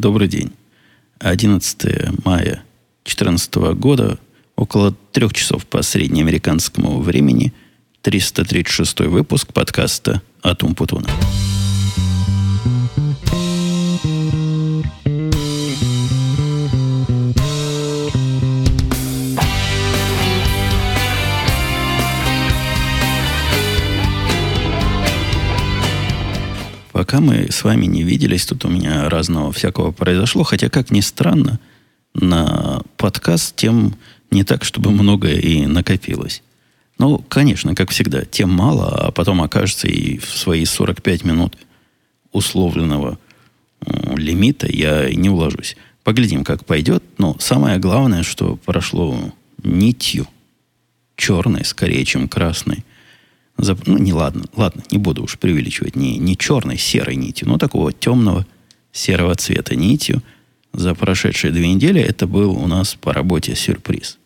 [0.00, 0.52] добрый день.
[1.18, 2.62] 11 мая
[3.04, 4.18] 2014 года,
[4.56, 7.52] около трех часов по среднеамериканскому времени,
[8.02, 11.08] 336 выпуск подкаста «Атум Путуна».
[27.10, 30.44] Пока мы с вами не виделись, тут у меня разного всякого произошло.
[30.44, 31.58] Хотя, как ни странно,
[32.14, 33.96] на подкаст тем
[34.30, 36.44] не так, чтобы многое и накопилось.
[36.98, 41.56] Ну, конечно, как всегда, тем мало, а потом окажется и в свои 45 минут
[42.30, 43.18] условленного
[44.14, 45.76] лимита я не уложусь.
[46.04, 47.02] Поглядим, как пойдет.
[47.18, 49.32] Но самое главное, что прошло
[49.64, 50.28] нитью,
[51.16, 52.84] черной скорее, чем красной,
[53.86, 57.92] ну, не ладно, ладно, не буду уж преувеличивать, не, не черной, серой нитью, но такого
[57.92, 58.46] темного
[58.92, 60.22] серого цвета нитью
[60.72, 64.18] за прошедшие две недели это был у нас по работе сюрприз.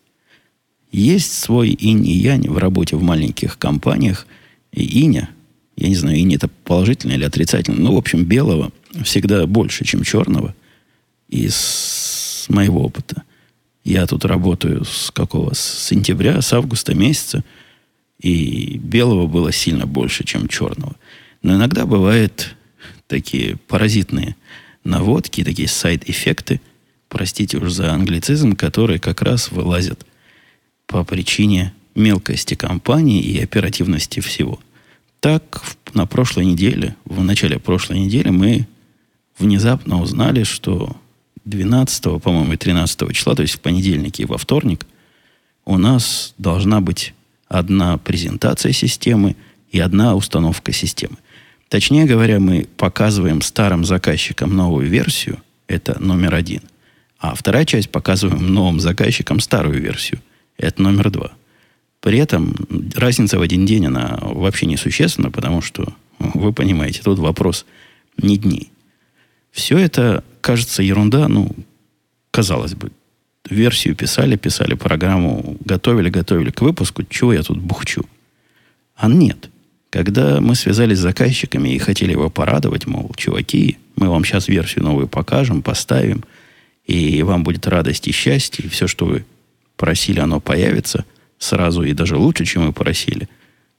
[0.91, 4.27] Есть свой инь и янь в работе в маленьких компаниях.
[4.71, 5.29] И иня,
[5.75, 8.71] я не знаю, инь это положительно или отрицательно, но, в общем, белого
[9.03, 10.55] всегда больше, чем черного.
[11.27, 13.23] Из моего опыта.
[13.83, 15.53] Я тут работаю с какого?
[15.53, 17.43] С сентября, с августа месяца–
[18.25, 20.95] и белого было сильно больше, чем черного.
[21.43, 22.55] Но иногда бывают
[23.05, 24.35] такие паразитные
[24.83, 26.59] наводки, такие сайд-эффекты,
[27.07, 30.07] простите уж за англицизм, которые как раз вылазят
[30.87, 34.59] по причине мелкости компании и оперативности всего.
[35.19, 35.61] Так,
[35.93, 38.67] на прошлой неделе, в начале прошлой недели мы
[39.37, 40.95] внезапно узнали, что
[41.45, 44.87] 12, по-моему, и 13 числа, то есть в понедельник и во вторник,
[45.63, 47.13] у нас должна быть
[47.47, 49.35] одна презентация системы
[49.71, 51.17] и одна установка системы.
[51.69, 56.61] Точнее говоря, мы показываем старым заказчикам новую версию, это номер один.
[57.17, 60.21] А вторая часть показываем новым заказчикам старую версию,
[60.57, 61.31] это номер два.
[62.01, 62.55] При этом
[62.95, 67.65] разница в один день, она вообще несущественна, потому что, вы понимаете, тут вопрос
[68.17, 68.71] не дней.
[69.51, 71.49] Все это кажется ерунда, ну,
[72.29, 72.91] казалось бы,
[73.49, 78.05] версию писали, писали программу, готовили, готовили к выпуску, чего я тут бухчу?
[78.95, 79.49] А нет.
[79.89, 84.83] Когда мы связались с заказчиками и хотели его порадовать, мол, чуваки, мы вам сейчас версию
[84.83, 86.23] новую покажем, поставим,
[86.85, 89.25] и вам будет радость и счастье, и все, что вы
[89.77, 91.05] просили, оно появится
[91.37, 93.29] сразу и даже лучше, чем вы просили.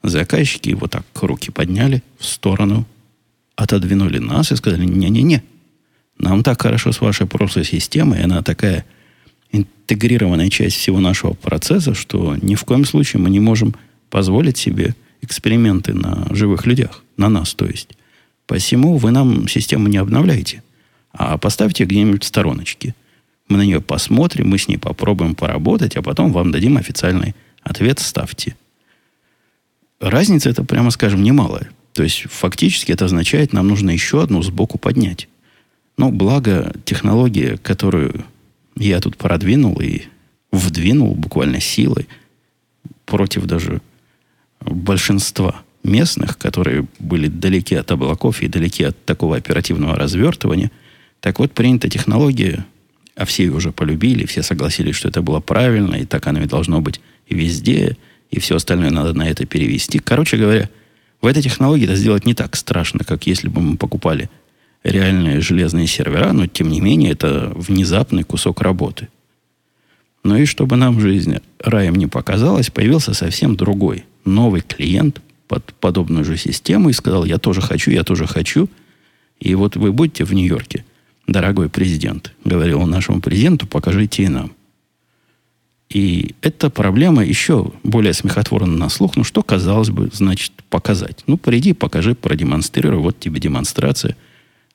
[0.03, 2.85] Заказчики вот так руки подняли в сторону,
[3.55, 5.43] отодвинули нас и сказали, не-не-не,
[6.17, 8.85] нам так хорошо с вашей прошлой системой, она такая–
[9.51, 13.75] интегрированная часть всего нашего процесса, что ни в коем случае мы не можем
[14.09, 17.89] позволить себе эксперименты на живых людях, на нас, то есть.
[18.45, 20.63] Посему вы нам систему не обновляете,
[21.11, 22.95] а поставьте где-нибудь в стороночке.
[23.49, 27.99] Мы на нее посмотрим, мы с ней попробуем поработать, а потом вам дадим официальный ответ,
[27.99, 28.55] ставьте.
[29.99, 31.69] Разница это, прямо скажем, немалая.
[31.93, 35.27] То есть, фактически это означает, нам нужно еще одну сбоку поднять.
[35.97, 38.23] Но благо технология, которую
[38.79, 40.03] я тут продвинул и
[40.51, 42.07] вдвинул буквально силой
[43.05, 43.81] против даже
[44.61, 50.71] большинства местных, которые были далеки от облаков и далеки от такого оперативного развертывания.
[51.19, 52.65] Так вот, принята технология,
[53.15, 56.47] а все ее уже полюбили, все согласились, что это было правильно, и так оно и
[56.47, 57.97] должно быть везде,
[58.29, 59.99] и все остальное надо на это перевести.
[59.99, 60.69] Короче говоря,
[61.21, 64.29] в этой технологии это сделать не так страшно, как если бы мы покупали
[64.83, 69.09] реальные железные сервера, но тем не менее это внезапный кусок работы.
[70.23, 76.25] Ну и чтобы нам жизнь раем не показалась, появился совсем другой, новый клиент под подобную
[76.25, 78.69] же систему и сказал, я тоже хочу, я тоже хочу.
[79.39, 80.83] И вот вы будете в Нью-Йорке,
[81.27, 84.51] дорогой президент, говорил он нашему президенту, покажите и нам.
[85.89, 89.15] И эта проблема еще более смехотворна на слух.
[89.15, 91.23] Ну, что, казалось бы, значит показать?
[91.27, 92.99] Ну, приди, покажи, продемонстрируй.
[92.99, 94.17] Вот тебе демонстрация–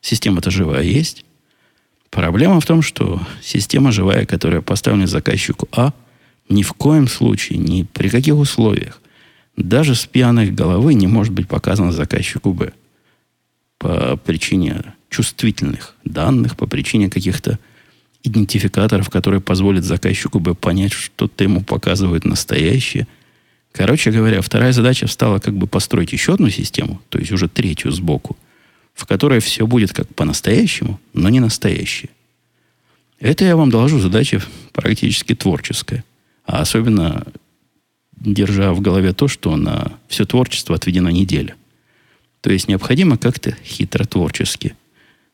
[0.03, 1.25] Система-то живая есть.
[2.11, 5.95] Проблема в том, что система живая, которая поставлена заказчику А,
[6.49, 9.01] ни в коем случае, ни при каких условиях,
[9.57, 12.73] даже с пьяной головы не может быть показана заказчику Б.
[13.79, 17.59] По причине чувствительных данных, по причине каких-то
[18.25, 23.07] идентификаторов, которые позволят заказчику Б понять, что-то ему показывают настоящее.
[23.71, 27.93] Короче говоря, вторая задача стала как бы построить еще одну систему, то есть уже третью
[27.93, 28.37] сбоку–
[29.03, 32.09] в которой все будет как по-настоящему, но не настоящее.
[33.19, 34.41] Это я вам доложу задача
[34.73, 36.05] практически творческая.
[36.47, 37.27] А особенно
[38.13, 41.57] держа в голове то, что на все творчество отведена неделя.
[42.43, 44.77] То есть необходимо как-то хитро творчески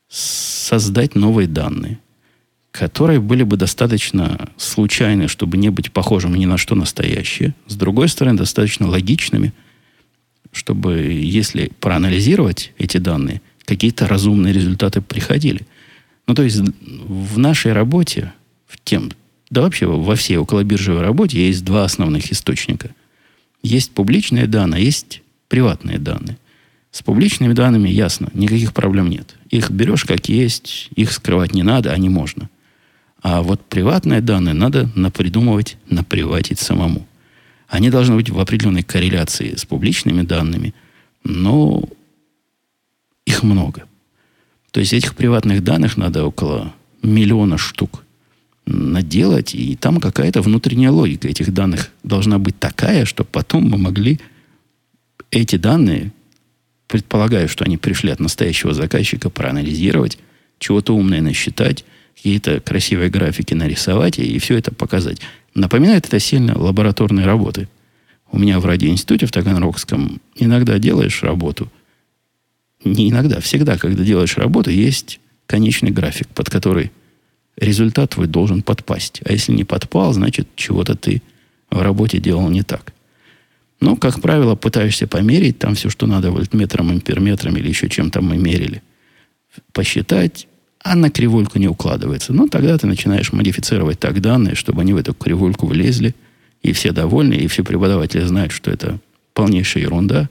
[0.07, 1.99] создать новые данные,
[2.71, 7.53] которые были бы достаточно случайны, чтобы не быть похожими ни на что настоящее.
[7.67, 9.53] С другой стороны, достаточно логичными,
[10.51, 15.61] чтобы, если проанализировать эти данные, какие-то разумные результаты приходили.
[16.27, 18.33] Ну, то есть в нашей работе,
[18.67, 19.11] в тем,
[19.49, 22.89] да вообще во всей околобиржевой работе есть два основных источника.
[23.61, 26.37] Есть публичные данные, есть приватные данные.
[26.91, 29.35] С публичными данными ясно, никаких проблем нет.
[29.51, 32.49] Их берешь как есть, их скрывать не надо, а не можно.
[33.21, 37.05] А вот приватные данные надо напридумывать, наприватить самому.
[37.67, 40.73] Они должны быть в определенной корреляции с публичными данными,
[41.23, 41.83] но
[43.29, 43.85] их много.
[44.71, 48.03] То есть этих приватных данных надо около миллиона штук
[48.65, 54.19] наделать, и там какая-то внутренняя логика этих данных должна быть такая, что потом мы могли
[55.31, 56.11] эти данные,
[56.87, 60.19] предполагаю, что они пришли от настоящего заказчика, проанализировать,
[60.59, 61.85] чего-то умное насчитать,
[62.15, 65.19] какие-то красивые графики нарисовать и, все это показать.
[65.55, 67.69] Напоминает это сильно лабораторные работы.
[68.31, 71.71] У меня в радиоинституте в Таганрогском иногда делаешь работу.
[72.83, 76.91] Не иногда, всегда, когда делаешь работу, есть конечный график, под который
[77.57, 79.21] результат твой должен подпасть.
[79.25, 81.21] А если не подпал, значит, чего-то ты
[81.69, 82.93] в работе делал не так.
[83.81, 88.37] Ну, как правило, пытаешься померить там все, что надо, вольтметром, амперметром или еще чем-то мы
[88.37, 88.81] мерили.
[89.73, 90.47] Посчитать,
[90.83, 92.33] а на кривульку не укладывается.
[92.33, 96.13] Ну, тогда ты начинаешь модифицировать так данные, чтобы они в эту кривульку влезли,
[96.61, 98.99] и все довольны, и все преподаватели знают, что это
[99.33, 100.29] полнейшая ерунда.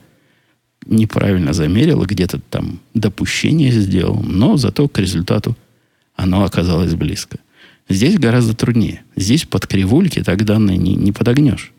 [0.86, 5.56] Неправильно замерил, где-то там допущение сделал, но зато к результату
[6.16, 7.38] оно оказалось близко.
[7.88, 9.02] Здесь гораздо труднее.
[9.16, 11.72] Здесь под кривульки так данные не, не подогнешь.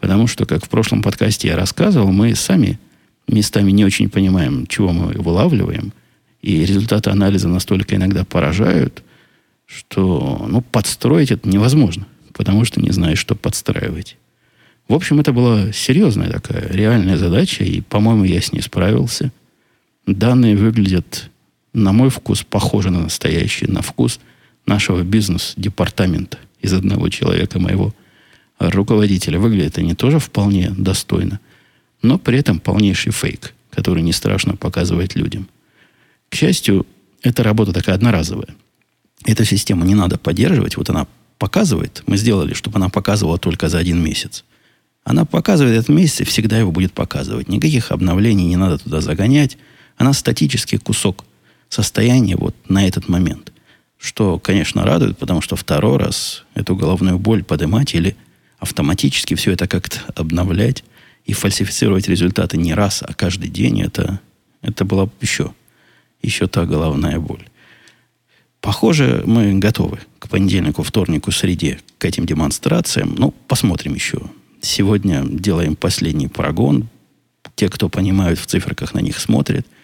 [0.00, 2.80] Потому что, как в прошлом подкасте я рассказывал, мы сами
[3.28, 5.92] местами не очень понимаем, чего мы вылавливаем.
[6.40, 9.04] И результаты анализа настолько иногда поражают,
[9.66, 12.06] что ну, подстроить это невозможно.
[12.32, 14.16] Потому что не знаешь, что подстраивать.
[14.92, 19.32] В общем, это была серьезная такая реальная задача, и, по-моему, я с ней справился.
[20.06, 21.30] Данные выглядят
[21.72, 24.20] на мой вкус, похоже на настоящий, на вкус
[24.66, 27.94] нашего бизнес-департамента из одного человека, моего
[28.58, 29.38] руководителя.
[29.38, 31.40] Выглядит они тоже вполне достойно,
[32.02, 35.48] но при этом полнейший фейк, который не страшно показывать людям.
[36.28, 36.86] К счастью,
[37.22, 38.54] эта работа такая одноразовая.
[39.24, 40.76] Эту систему не надо поддерживать.
[40.76, 41.06] Вот она
[41.38, 42.02] показывает.
[42.06, 44.44] Мы сделали, чтобы она показывала только за один месяц.
[45.04, 47.48] Она показывает этот месяц и всегда его будет показывать.
[47.48, 49.58] Никаких обновлений не надо туда загонять.
[49.96, 51.24] Она статический кусок
[51.68, 53.52] состояние вот на этот момент.
[53.98, 58.16] Что, конечно, радует, потому что второй раз эту головную боль поднимать или
[58.58, 60.84] автоматически все это как-то обновлять
[61.24, 64.20] и фальсифицировать результаты не раз, а каждый день, это,
[64.60, 65.52] это была еще,
[66.20, 67.44] еще та головная боль.
[68.60, 73.14] Похоже, мы готовы к понедельнику, вторнику, среде к этим демонстрациям.
[73.16, 74.20] Ну, посмотрим еще.
[74.62, 76.88] Сегодня делаем последний прогон.
[77.54, 79.66] Те, кто понимают в циферках, на них смотрят–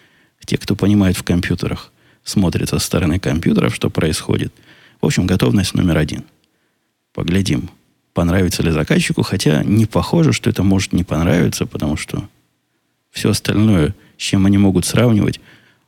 [0.45, 1.91] те, кто понимает в компьютерах,
[2.23, 4.53] смотрят со стороны компьютеров, что происходит.
[4.99, 6.23] В общем, готовность номер один.
[7.13, 7.69] Поглядим,
[8.13, 12.27] понравится ли заказчику, хотя не похоже, что это может не понравиться, потому что
[13.11, 15.39] все остальное, с чем они могут сравнивать,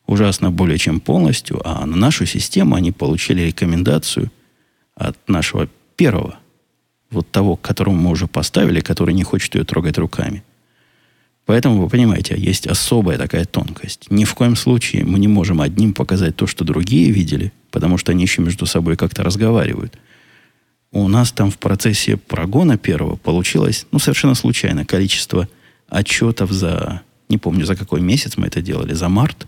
[0.06, 4.32] ужасно более чем полностью, а на нашу систему они получили рекомендацию
[4.96, 6.38] от нашего первого,
[7.12, 10.44] вот того, которому мы уже поставили, который не хочет ее трогать руками–
[11.46, 14.10] Поэтому, вы понимаете, есть особая такая тонкость.
[14.10, 18.12] Ни в коем случае мы не можем одним показать то, что другие видели, потому что
[18.12, 19.98] они еще между собой как-то разговаривают.
[20.92, 25.48] У нас там в процессе прогона первого получилось, ну, совершенно случайно, количество
[25.90, 29.48] отчетов за, не помню, за какой месяц мы это делали, за март,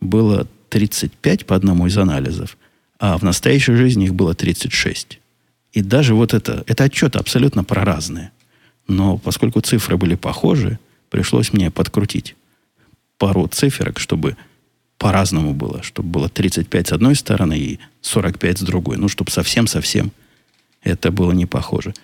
[0.00, 2.56] было 35 по одному из анализов,
[2.98, 5.20] а в настоящей жизни их было 36.
[5.72, 8.30] И даже вот это, это отчеты абсолютно про разные.
[8.88, 10.78] Но поскольку цифры были похожи,
[11.10, 12.36] пришлось мне подкрутить
[13.18, 14.36] пару циферок, чтобы
[14.98, 18.96] по-разному было, чтобы было 35 с одной стороны и 45 с другой.
[18.98, 20.12] Ну, чтобы совсем-совсем
[20.82, 21.94] это было не похоже.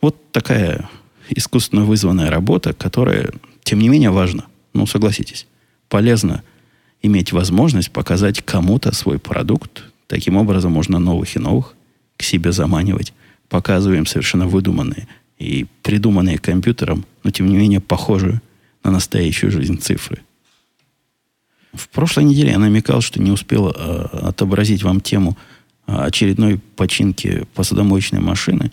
[0.00, 0.88] Вот такая
[1.28, 3.30] искусственно вызванная работа, которая,
[3.62, 4.46] тем не менее, важна.
[4.74, 5.46] Ну, согласитесь,
[5.88, 6.42] полезно
[7.02, 9.84] иметь возможность показать кому-то свой продукт.
[10.06, 11.74] Таким образом можно новых и новых
[12.22, 13.12] к себе заманивать.
[13.48, 18.40] Показываем совершенно выдуманные и придуманные компьютером, но тем не менее похожие
[18.84, 20.20] на настоящую жизнь цифры.
[21.74, 23.72] В прошлой неделе я намекал, что не успел э,
[24.28, 25.36] отобразить вам тему
[25.86, 28.70] очередной починки посудомоечной машины.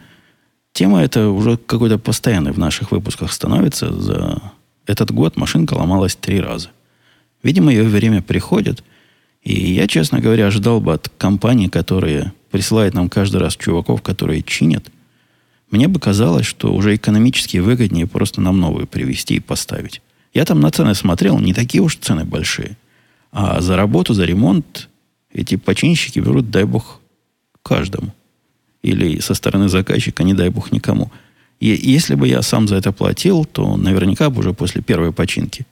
[0.74, 3.91] Тема эта уже какой-то постоянной в наших выпусках становится.
[3.91, 4.41] За
[4.86, 6.70] этот год машинка ломалась три раза.
[7.41, 8.84] Видимо, ее время приходит,
[9.41, 14.44] И я, честно говоря, ждал бы от компаний, которые присылают нам каждый раз чуваков, которые
[14.44, 14.86] чинят,
[15.72, 20.01] мне бы казалось, что уже экономически выгоднее просто нам новые привезти и поставить.
[20.34, 22.77] Я там на цены смотрел, не такие уж цены большие.
[23.32, 24.89] А за работу, за ремонт
[25.32, 27.00] эти починщики берут, дай бог,
[27.62, 28.13] каждому.
[28.82, 31.12] Или со стороны заказчика, не дай бог, никому.
[31.60, 35.65] И если бы я сам за это платил, то наверняка бы уже после первой починки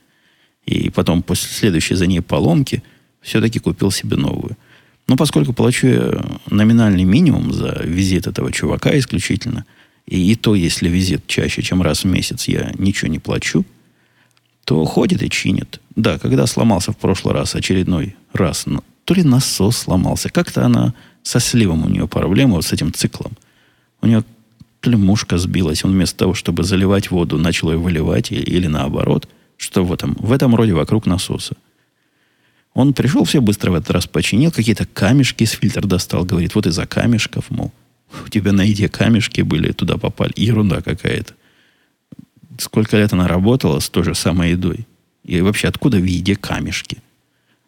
[0.68, 2.84] и потом после следующей за ней поломки
[3.22, 4.58] все-таки купил себе новую.
[5.08, 9.66] Но поскольку плачу я номинальный минимум за визит этого чувака исключительно,
[10.06, 13.66] и, и то, если визит чаще, чем раз в месяц, я ничего не плачу,
[14.66, 15.80] то ходит и чинит.
[15.96, 20.94] Да, когда сломался в прошлый раз очередной раз, ну, то ли насос сломался, как-то она
[21.24, 23.32] со сливом у нее проблема вот с этим циклом.
[24.02, 24.24] У нее
[24.82, 29.84] то сбилась, он вместо того, чтобы заливать воду, начал ее выливать, или, или наоборот, что
[29.84, 31.56] в этом, в этом роде вокруг насоса.
[32.78, 36.68] Он пришел, все быстро в этот раз починил, какие-то камешки из фильтра достал, говорит, вот
[36.68, 37.72] из-за камешков, мол,
[38.26, 40.32] у тебя на еде камешки были, туда попали.
[40.36, 41.34] Ерунда какая-то.
[42.60, 44.86] Сколько лет она работала с той же самой едой.
[45.24, 47.00] И вообще, откуда в еде камешки?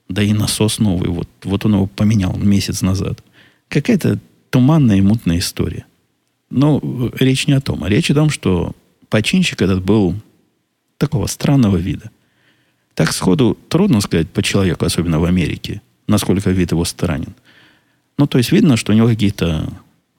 [0.10, 3.24] Да и насос новый, вот, вот он его поменял месяц назад.
[3.68, 4.20] Какая-то
[4.52, 5.88] туманная и мутная история.
[6.52, 6.80] Но
[7.20, 7.84] речь не о том.
[7.84, 8.76] А речь о том, что
[9.10, 10.14] починщик этот был
[11.00, 12.12] такого странного вида.
[13.00, 17.34] Так сходу трудно сказать по человеку, особенно в Америке, насколько вид его странен.
[18.18, 19.72] Ну, то есть видно, что у него какие-то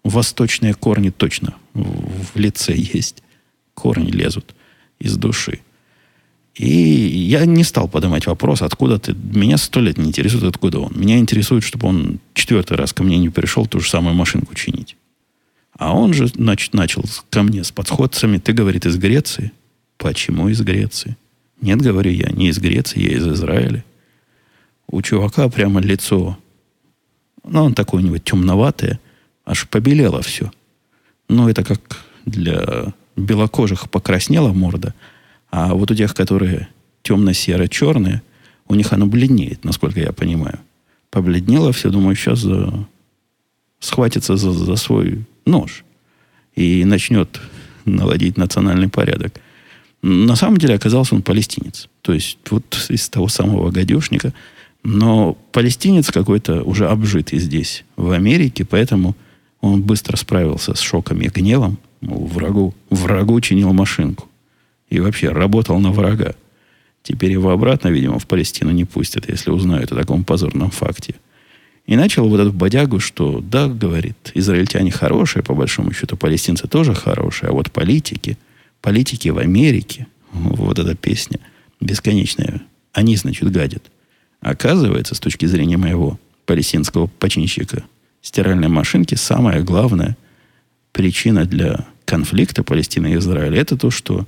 [0.02, 3.22] восточные корни точно в, лице есть.
[3.75, 4.54] Корни лезут
[4.99, 5.60] из души.
[6.54, 9.12] И я не стал поднимать вопрос, откуда ты...
[9.12, 10.92] Меня сто лет не интересует, откуда он.
[10.96, 14.96] Меня интересует, чтобы он четвертый раз ко мне не пришел ту же самую машинку чинить.
[15.75, 18.38] А он же, значит, начал ко мне с подходцами.
[18.38, 19.52] Ты, говорит, из Греции?
[19.99, 21.18] Почему из Греции?
[21.61, 23.85] Нет, говорю я, не из Греции, я из Израиля.
[24.87, 26.38] У чувака прямо лицо,
[27.45, 28.99] ну, он такой у него темноватое,
[29.45, 30.50] аж побелело все.
[31.29, 34.95] Ну, это как для белокожих покраснела морда–
[35.50, 36.69] а вот у тех, которые
[37.02, 38.23] темно-серо-черные,
[38.69, 40.61] у них оно бледнеет, насколько я понимаю.
[41.11, 42.87] Побледнело все, думаю, сейчас за...
[43.81, 45.85] схватится за, за свой нож
[46.55, 47.40] и начнет
[47.85, 49.40] наводить национальный порядок.
[50.02, 51.88] На самом деле оказался он палестинец.
[52.02, 54.33] То есть вот из того самого гадюшника.
[54.83, 59.14] Но палестинец какой-то уже обжитый здесь, в Америке, поэтому
[59.61, 61.78] он быстро справился с шоком и гневом.
[62.00, 64.26] Мол, врагу, врагу чинил машинку.
[64.88, 66.35] И вообще работал на врага.
[67.02, 71.14] Теперь его обратно, видимо, в Палестину не пустят, если узнают о таком позорном факте.
[71.87, 76.95] И начал вот эту бодягу, что да, говорит, израильтяне хорошие, по большому счету, палестинцы тоже
[76.95, 78.38] хорошие, а вот политики,
[78.80, 81.40] политики в Америке, вот эта песня
[81.80, 83.90] бесконечная, они, значит, гадят.
[84.40, 87.84] Оказывается, с точки зрения моего палестинского починщика
[88.22, 90.16] стиральной машинки, самая главная
[90.92, 94.26] причина для конфликта Палестины и Израиля это то, что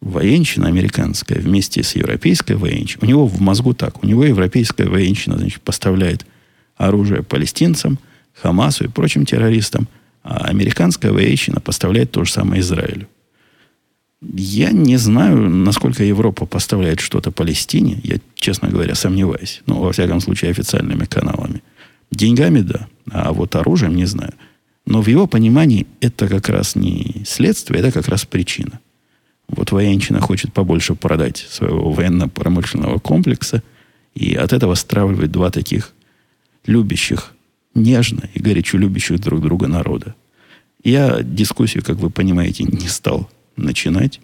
[0.00, 5.38] военщина американская вместе с европейской военщиной, у него в мозгу так, у него европейская военщина,
[5.38, 6.26] значит, поставляет
[6.76, 7.98] оружие палестинцам,
[8.34, 9.88] Хамасу и прочим террористам,
[10.22, 13.08] а американская военщина поставляет то же самое Израилю.
[14.22, 18.00] Я не знаю, насколько Европа поставляет что-то Палестине.
[18.02, 19.62] Я, честно говоря, сомневаюсь.
[19.66, 21.62] Ну, во всяком случае, официальными каналами.
[22.10, 22.88] Деньгами, да.
[23.10, 24.32] А вот оружием не знаю.
[24.86, 28.80] Но в его понимании это как раз не следствие, это как раз причина.
[29.48, 33.62] Вот военщина хочет побольше продать своего военно-промышленного комплекса,
[34.14, 35.92] и от этого стравливает два таких
[36.64, 37.32] любящих,
[37.74, 40.14] нежно и горячо любящих друг друга народа.
[40.82, 44.20] Я дискуссию, как вы понимаете, не стал начинать,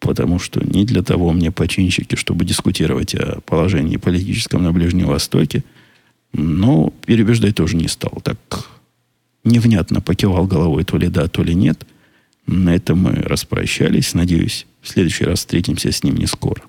[0.00, 5.64] потому что не для того мне починщики, чтобы дискутировать о положении политическом на Ближнем Востоке,
[6.32, 8.20] но переубеждать тоже не стал.
[8.22, 8.38] Так
[9.44, 11.86] невнятно покивал головой то ли да, то ли нет–
[12.48, 14.14] на этом мы распрощались.
[14.14, 16.62] Надеюсь, в следующий раз встретимся с ним не скоро.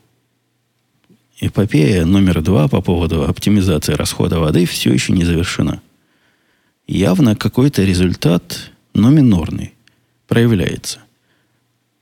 [1.39, 5.81] Эпопея номер два по поводу оптимизации расхода воды все еще не завершена.
[6.85, 9.73] Явно какой-то результат, но минорный,
[10.27, 10.99] проявляется.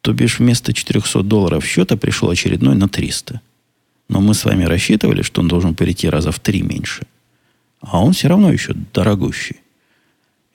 [0.08, 3.42] То бишь вместо 400 долларов счета пришел очередной на 300.
[4.08, 7.06] Но мы с вами рассчитывали, что он должен перейти раза в три меньше.
[7.82, 9.58] А он все равно еще дорогущий.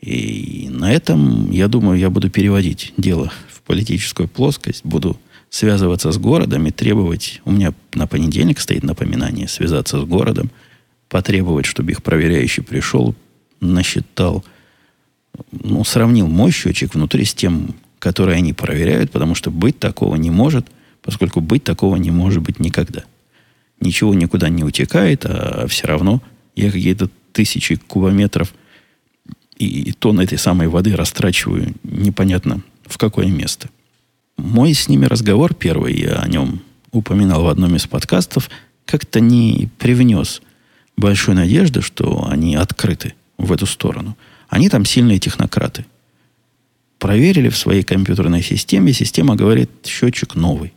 [0.01, 6.17] И на этом, я думаю, я буду переводить дело в политическую плоскость, буду связываться с
[6.17, 10.51] городом и требовать, у меня на понедельник стоит напоминание, связаться с городом,
[11.11, 13.15] потребовать, чтобы их проверяющий пришел,
[13.61, 14.47] насчитал,
[15.51, 20.29] ну, сравнил мой счетчик внутри с тем, который они проверяют, потому что быть такого не
[20.29, 20.67] может,
[21.03, 23.05] поскольку быть такого не может быть никогда.
[23.81, 26.21] ничего никуда не утекает, а все равно
[26.57, 28.55] я какие-то тысячи кубометров
[29.57, 33.71] и, и тонн этой самой воды растрачиваю непонятно в какое место.
[34.37, 38.51] Мой с ними разговор первый, я о нем упоминал в одном из подкастов,
[38.85, 40.43] как-то не привнес
[40.97, 44.17] большой надежды, что они открыты в эту сторону.
[44.49, 45.87] Они там сильные технократы.
[47.03, 50.73] Проверили в своей компьютерной системе, система говорит, счетчик новый.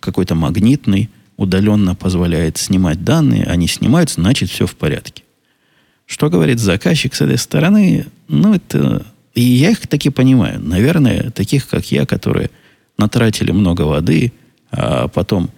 [0.00, 5.22] Какой-то магнитный, удаленно позволяет снимать данные, они снимают, значит, все в порядке.
[6.04, 8.06] Что говорит заказчик с этой стороны?
[8.26, 9.06] Ну, это...
[9.34, 10.58] И я их таки понимаю.
[10.58, 12.50] Наверное, таких, как я, которые
[12.98, 14.32] натратили много воды,
[14.72, 15.48] а потом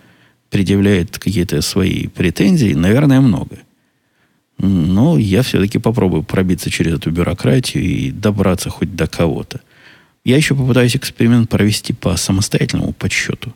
[0.50, 3.56] предъявляют какие-то свои претензии, наверное, много.
[4.58, 9.62] Но я все-таки попробую пробиться через эту бюрократию и добраться хоть до кого-то.
[10.24, 13.54] Я еще попытаюсь эксперимент провести по самостоятельному подсчету.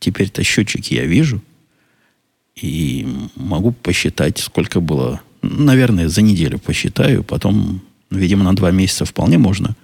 [0.00, 1.40] Теперь-то счетчики я вижу.
[2.56, 3.06] И
[3.36, 5.20] могу посчитать, сколько было.
[5.42, 7.22] Наверное, за неделю посчитаю.
[7.22, 7.80] Потом,
[8.10, 9.76] видимо, на два месяца вполне можно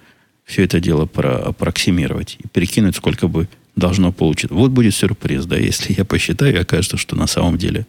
[0.43, 4.53] все это дело проаппроксимировать и прикинуть, сколько бы должно получиться.
[4.53, 7.85] Вот будет сюрприз, да, если я посчитаю, окажется, что на самом деле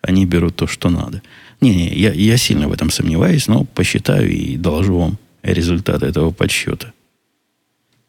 [0.00, 1.22] они берут то, что надо.
[1.60, 6.92] Не-не, я, я сильно в этом сомневаюсь, но посчитаю и доложу вам результат этого подсчета.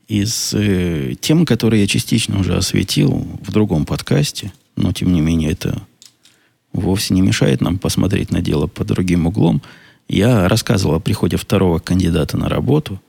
[0.09, 5.51] Из э, тем, которые я частично уже осветил в другом подкасте, но тем не менее
[5.51, 5.83] это
[6.73, 9.61] вовсе не мешает нам посмотреть на дело под другим углом,
[10.07, 12.99] я рассказывал о приходе второго кандидата на работу,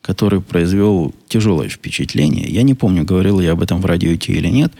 [0.00, 2.48] который произвел тяжелое впечатление.
[2.48, 4.72] Я не помню, говорил я об этом в радио или нет,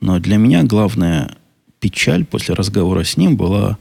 [0.00, 1.36] но для меня главная
[1.80, 3.78] печаль после разговора с ним была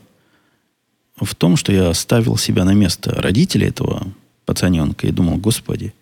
[1.15, 4.07] в том, что я ставил себя на место родителей этого
[4.48, 5.93] пацаненка и думал, господи,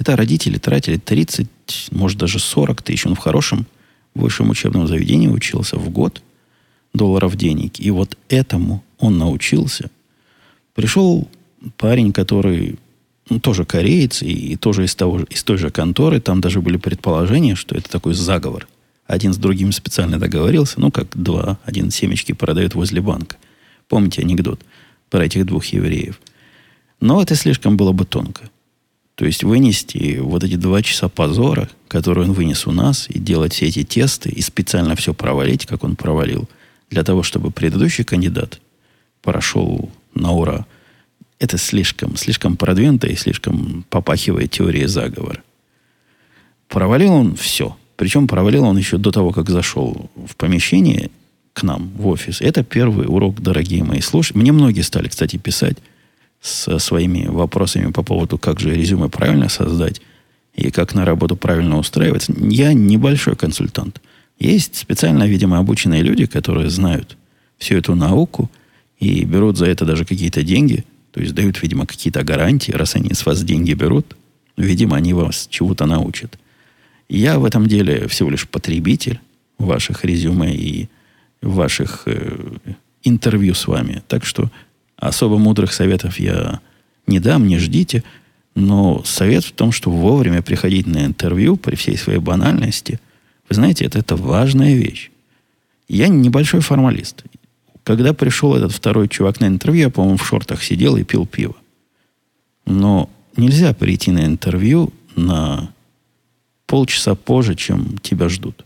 [0.00, 1.46] это родители тратили 30,
[1.90, 3.66] может даже 40 тысяч, он в хорошем
[4.14, 6.22] высшем учебном заведении учился в год,
[6.94, 7.78] долларов денег.
[7.78, 9.90] И вот этому он научился.
[10.74, 11.28] Пришел
[11.76, 12.78] парень, который
[13.28, 16.18] ну, тоже кореец и, и тоже из, того, из той же конторы.
[16.18, 18.68] Там даже были предположения, что это такой заговор.
[19.06, 20.80] Один с другим специально договорился.
[20.80, 21.58] Ну, как два.
[21.66, 23.36] Один семечки продает возле банка.
[23.86, 24.62] Помните анекдот
[25.10, 26.18] про этих двух евреев?
[27.00, 28.48] Но это слишком было бы тонко.
[29.20, 33.52] То есть вынести вот эти два часа позора, которые он вынес у нас, и делать
[33.52, 36.48] все эти тесты, и специально все провалить, как он провалил,
[36.88, 38.62] для того, чтобы предыдущий кандидат
[39.20, 40.64] прошел на ура–
[41.38, 45.42] это слишком, слишком продвинуто и слишком попахивает теорией заговора.
[46.68, 47.76] Провалил он все.
[47.96, 51.10] Причем провалил он еще до того, как зашел в помещение
[51.52, 52.40] к нам, в офис.
[52.40, 54.38] Это первый урок, дорогие мои слушатели.
[54.38, 55.76] Мне многие стали, кстати, писать
[56.40, 60.00] со своими вопросами по поводу, как же резюме правильно создать
[60.54, 62.32] и как на работу правильно устраиваться.
[62.36, 64.00] Я небольшой консультант.
[64.38, 67.16] Есть специально, видимо, обученные люди, которые знают
[67.58, 68.50] всю эту науку
[68.98, 73.14] и берут за это даже какие-то деньги– то есть дают, видимо, какие-то гарантии, раз они
[73.14, 74.16] с вас деньги берут,
[74.56, 76.38] видимо, они вас чего-то научат.
[77.08, 79.20] Я в этом деле всего лишь потребитель
[79.58, 80.88] ваших резюме и
[81.42, 82.56] ваших э,
[83.02, 84.02] интервью с вами.
[84.06, 84.50] Так что
[85.00, 86.60] особо мудрых советов я
[87.06, 88.04] не дам, не ждите.
[88.54, 93.00] Но совет в том, что вовремя приходить на интервью при всей своей банальности,
[93.48, 95.10] вы знаете, это, это важная вещь.
[95.88, 97.24] Я небольшой формалист.
[97.82, 101.56] Когда пришел этот второй чувак на интервью, я, по-моему, в шортах сидел и пил пиво.
[102.66, 105.72] Но нельзя прийти на интервью на
[106.66, 108.64] полчаса позже, чем тебя ждут.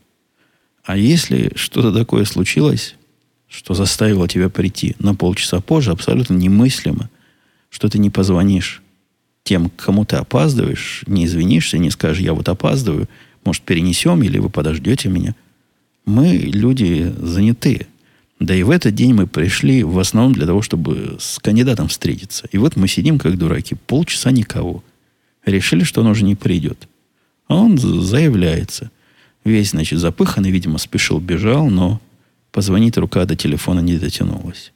[0.83, 2.97] А если что-то такое случилось,
[3.57, 7.09] что заставило тебя прийти на полчаса позже, абсолютно немыслимо,
[7.71, 8.83] что ты не позвонишь
[9.45, 13.09] тем, кому ты опаздываешь, не извинишься, не скажешь, я вот опаздываю,
[13.45, 15.35] может, перенесем, или вы подождете меня.
[16.07, 17.87] Мы люди занятые.
[18.41, 22.49] Да и в этот день мы пришли в основном для того, чтобы с кандидатом встретиться.
[22.51, 24.83] И вот мы сидим, как дураки, полчаса никого.
[25.45, 26.89] Решили, что он уже не придет.
[27.47, 28.91] А он заявляется.
[29.45, 32.01] Весь, значит, запыханный, видимо, спешил, бежал, но
[32.55, 34.73] позвонить рука до телефона не дотянулась.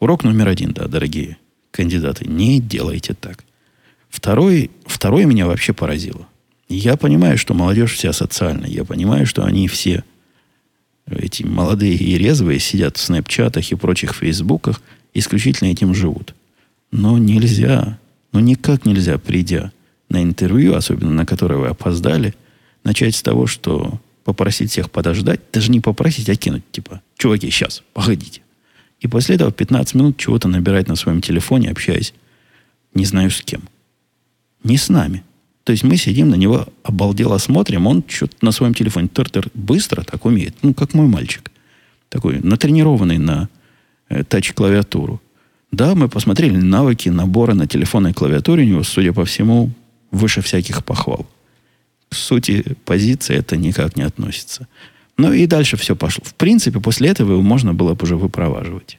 [0.00, 1.36] Урок номер один, да, дорогие
[1.70, 3.44] кандидаты, не делайте так.
[4.08, 6.26] Второй, второй меня вообще поразило.
[6.70, 8.70] Я понимаю, что молодежь вся социальная.
[8.70, 10.04] Я понимаю, что они все
[11.06, 14.80] эти молодые и резвые сидят в снэпчатах и прочих фейсбуках,
[15.12, 16.34] исключительно этим живут.
[16.92, 17.98] Но нельзя,
[18.32, 19.70] ну никак нельзя, придя
[20.08, 22.34] на интервью, особенно на которое вы опоздали,
[22.84, 27.82] начать с того, что попросить всех подождать, даже не попросить, а кинуть, типа, чуваки, сейчас,
[27.92, 28.42] погодите.
[29.00, 32.14] И после этого 15 минут чего-то набирать на своем телефоне, общаясь,
[32.94, 33.62] не знаю с кем.
[34.62, 35.24] Не с нами.
[35.64, 40.02] То есть мы сидим на него, обалдело смотрим, он что-то на своем телефоне тыр-тыр быстро
[40.02, 41.50] так умеет, ну, как мой мальчик.
[42.08, 43.48] такой натренированный на
[44.08, 45.20] э, тач-клавиатуру.
[45.70, 49.70] Да, мы посмотрели навыки набора на телефонной клавиатуре у него, судя по всему,
[50.10, 51.26] выше всяких похвал.
[52.12, 54.68] К сути позиции это никак не относится.
[55.16, 56.22] Ну и дальше все пошло.
[56.26, 58.98] В принципе, после этого его можно было бы уже выпроваживать.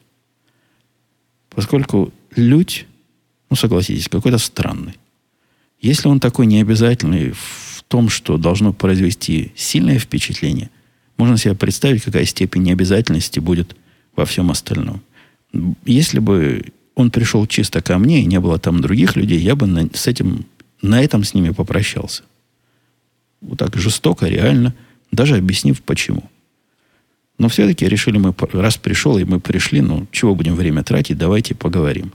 [1.50, 2.86] Поскольку людь,
[3.50, 4.94] ну согласитесь, какой-то странный.
[5.80, 10.70] Если он такой необязательный в том, что должно произвести сильное впечатление,
[11.16, 13.76] можно себе представить, какая степень необязательности будет
[14.16, 15.02] во всем остальном.
[15.84, 16.64] Если бы
[16.96, 20.08] он пришел чисто ко мне и не было там других людей, я бы на, с
[20.08, 20.46] этим,
[20.82, 22.24] на этом с ними попрощался.
[23.44, 24.74] Вот так жестоко, реально,
[25.12, 26.24] даже объяснив почему.
[27.38, 31.54] Но все-таки решили мы, раз пришел, и мы пришли, ну, чего будем время тратить, давайте
[31.54, 32.12] поговорим.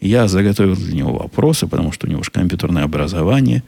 [0.00, 3.62] Я заготовил для него вопросы, потому что у него же компьютерное образование.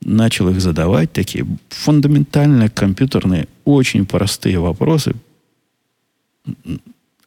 [0.00, 5.14] Начал их задавать, такие фундаментальные компьютерные, очень простые вопросы.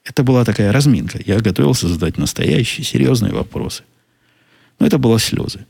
[0.03, 1.19] Это была такая разминка.
[1.23, 3.83] Я готовился задать настоящие, серьезные вопросы.
[4.79, 5.65] Но это было слезы.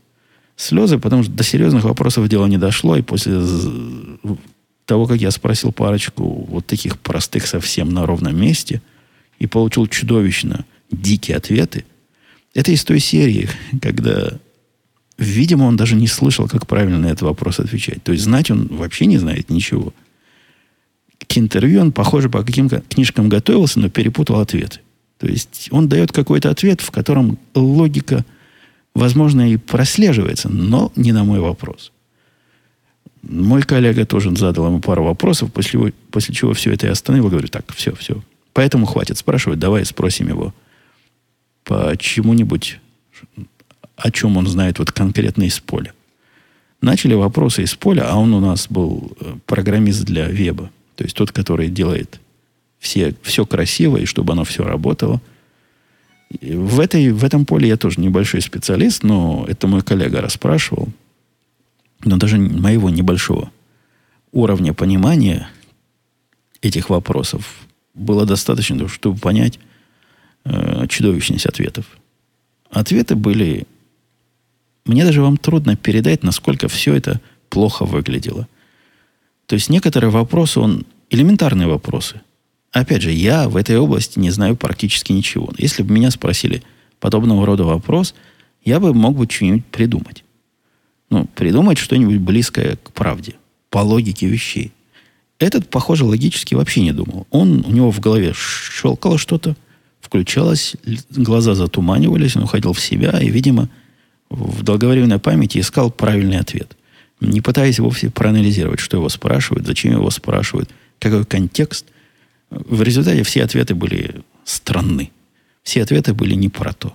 [0.62, 3.40] Слезы, потому что до серьезных вопросов дело не дошло, и после
[4.84, 8.80] того, как я спросил парочку вот таких простых совсем на ровном месте,
[9.40, 11.84] и получил чудовищно дикие ответы,
[12.54, 13.48] это из той серии,
[13.80, 14.38] когда,
[15.18, 18.00] видимо, он даже не слышал, как правильно на этот вопрос отвечать.
[18.04, 19.92] То есть знать он вообще не знает ничего.
[21.26, 24.78] К интервью он, похоже, по каким книжкам готовился, но перепутал ответы.
[25.18, 28.24] То есть он дает какой-то ответ, в котором логика,
[28.94, 31.92] возможно, и прослеживается, но не на мой вопрос.
[33.22, 37.28] Мой коллега тоже задал ему пару вопросов, после, после чего все это я остановил.
[37.28, 38.22] Говорю, так, все, все.
[38.52, 40.52] Поэтому хватит спрашивать, давай спросим его
[41.64, 42.80] по чему-нибудь,
[43.96, 45.92] о чем он знает вот конкретно из поля.
[46.80, 50.70] Начали вопросы из поля, а он у нас был э, программист для веба.
[50.96, 52.20] То есть тот, который делает
[52.80, 55.20] все, все красиво, и чтобы оно все работало.
[56.40, 60.88] В, этой, в этом поле я тоже небольшой специалист, но это мой коллега расспрашивал.
[62.04, 63.50] Но даже моего небольшого
[64.32, 65.48] уровня понимания
[66.62, 69.58] этих вопросов было достаточно, чтобы понять,
[70.44, 71.84] э, чудовищность ответов.
[72.70, 73.66] Ответы были...
[74.84, 78.48] Мне даже вам трудно передать, насколько все это плохо выглядело.
[79.46, 82.20] То есть некоторые вопросы, он элементарные вопросы.
[82.72, 85.52] Опять же, я в этой области не знаю практически ничего.
[85.58, 86.62] Если бы меня спросили
[87.00, 88.14] подобного рода вопрос,
[88.64, 90.24] я бы мог бы что-нибудь придумать.
[91.10, 93.34] Ну, придумать что-нибудь близкое к правде,
[93.68, 94.72] по логике вещей.
[95.38, 97.26] Этот, похоже, логически вообще не думал.
[97.30, 99.56] Он, у него в голове щелкало что-то,
[100.00, 100.76] включалось,
[101.10, 103.68] глаза затуманивались, он уходил в себя и, видимо,
[104.30, 106.76] в долговременной памяти искал правильный ответ.
[107.20, 111.86] Не пытаясь вовсе проанализировать, что его спрашивают, зачем его спрашивают, какой контекст.
[112.52, 115.10] В результате все ответы были странны.
[115.62, 116.94] Все ответы были не про то.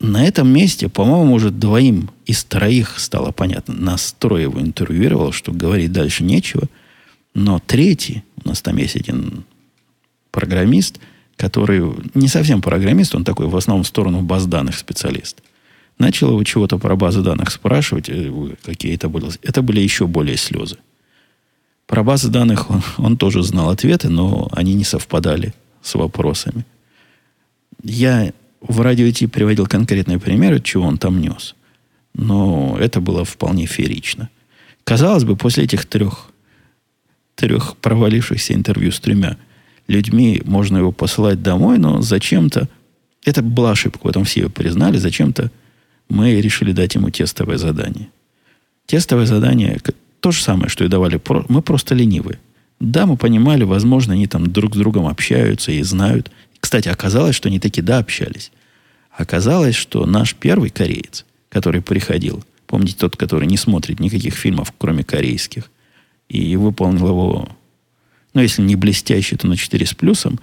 [0.00, 3.74] На этом месте, по-моему, уже двоим из троих стало понятно.
[3.74, 6.68] Нас трое его интервьюировал, что говорить дальше нечего.
[7.34, 9.44] Но третий, у нас там есть один
[10.30, 10.98] программист–
[11.42, 11.82] который
[12.14, 15.42] не совсем программист, он такой в основном в сторону баз данных специалист.
[15.98, 18.32] Начал его чего-то про базы данных спрашивать, э,
[18.64, 19.26] какие это были.
[19.42, 20.76] Это были еще более слезы.
[21.92, 25.52] Про базы данных он, он тоже знал ответы, но они не совпадали
[25.82, 26.64] с вопросами.
[27.82, 31.54] Я в радио Ти приводил конкретные примеры, чего он там нес.
[32.14, 34.30] Но это было вполне феерично.
[34.84, 36.30] Казалось бы, после этих трех,
[37.34, 39.36] трех провалившихся интервью с тремя
[39.86, 42.70] людьми, можно его посылать домой, но зачем-то,
[43.22, 45.50] это была ошибка, в этом все ее признали, зачем-то
[46.08, 48.08] мы решили дать ему тестовое задание.
[48.86, 49.78] Тестовое задание
[50.22, 51.20] то же самое, что и давали.
[51.48, 52.38] Мы просто ленивые.
[52.80, 56.30] Да, мы понимали, возможно, они там друг с другом общаются и знают.
[56.58, 58.52] Кстати, оказалось, что они таки да общались.
[59.10, 65.04] Оказалось, что наш первый кореец, который приходил, помните тот, который не смотрит никаких фильмов, кроме
[65.04, 65.70] корейских,
[66.28, 67.48] и выполнил его
[68.34, 70.40] ну, если не блестящий, то на 4 с плюсом,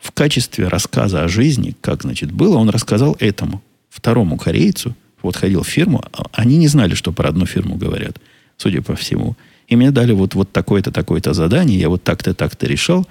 [0.00, 5.62] в качестве рассказа о жизни, как, значит, было, он рассказал этому, второму корейцу, вот ходил
[5.62, 8.18] в фирму, а они не знали, что про одну фирму говорят,
[8.64, 9.36] судя по всему.
[9.68, 13.06] И мне дали вот, вот такое-то, такое-то задание, я вот так-то, так-то решал.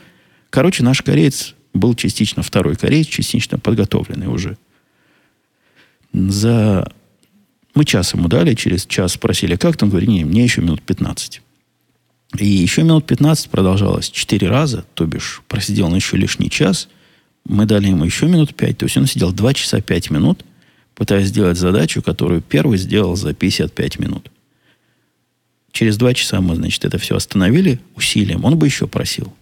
[0.49, 4.57] Короче, наш кореец был частично второй кореец, частично подготовленный уже.
[6.11, 6.91] За...
[7.75, 11.41] Мы час ему дали, через час спросили, как там, говорит, не, мне еще минут 15.
[12.39, 16.89] И еще минут 15 продолжалось четыре раза, то бишь просидел он еще лишний час.
[17.45, 20.45] Мы дали ему еще минут пять, то есть он сидел 2 часа 5 минут,
[20.95, 24.31] пытаясь сделать задачу, которую первый сделал за 55 минут.
[25.73, 28.45] Через два часа мы, значит, это все остановили усилием.
[28.45, 29.33] Он бы еще просил.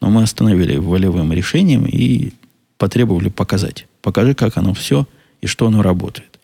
[0.00, 2.32] Но мы остановили волевым решением и
[2.78, 3.86] потребовали показать.
[4.02, 5.06] Покажи, как оно все
[5.40, 6.40] и что оно работает.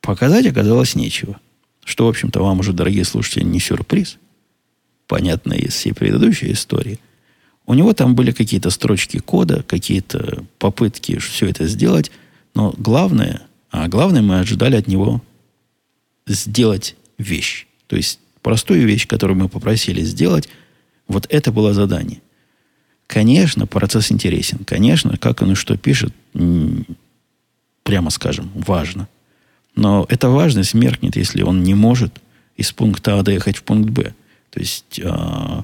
[0.00, 1.38] Показать оказалось нечего.
[1.84, 4.18] Что, в общем-то, вам уже, дорогие слушатели, не сюрприз.
[5.06, 6.98] Понятно из всей предыдущей истории.
[7.66, 12.10] У него там были какие-то строчки кода, какие-то попытки все это сделать.
[12.52, 15.22] Но главное, а главное мы ожидали от него
[16.26, 17.67] сделать вещь.
[17.88, 20.48] То есть простую вещь, которую мы попросили сделать,
[21.08, 22.20] вот это было задание.
[23.06, 24.58] Конечно, процесс интересен.
[24.64, 26.14] Конечно, как он что пишет,
[27.82, 29.08] прямо скажем, важно.
[29.74, 32.12] Но эта важность меркнет, если он не может
[32.56, 34.12] из пункта А доехать в пункт Б.
[34.50, 35.62] То есть э,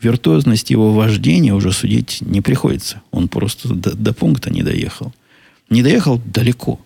[0.00, 3.02] виртуозность его вождения уже судить не приходится.
[3.10, 5.14] Он просто до, до пункта не доехал.
[5.70, 6.80] Не доехал далеко.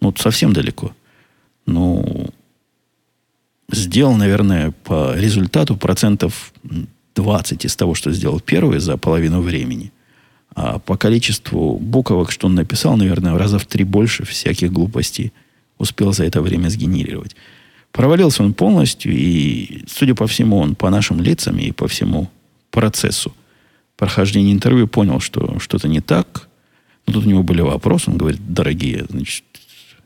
[0.00, 0.94] Ну, совсем далеко.
[1.64, 2.30] Ну,
[3.70, 6.52] сделал, наверное, по результату процентов
[7.14, 9.92] 20 из того, что сделал первый за половину времени.
[10.54, 15.32] А по количеству буквок, что он написал, наверное, в раза в три больше всяких глупостей
[15.78, 17.36] успел за это время сгенерировать.
[17.92, 22.30] Провалился он полностью, и, судя по всему, он по нашим лицам и по всему
[22.70, 23.34] процессу
[23.96, 26.48] прохождения интервью понял, что что-то не так.
[27.06, 28.10] Но тут у него были вопросы.
[28.10, 29.44] Он говорит, дорогие значит,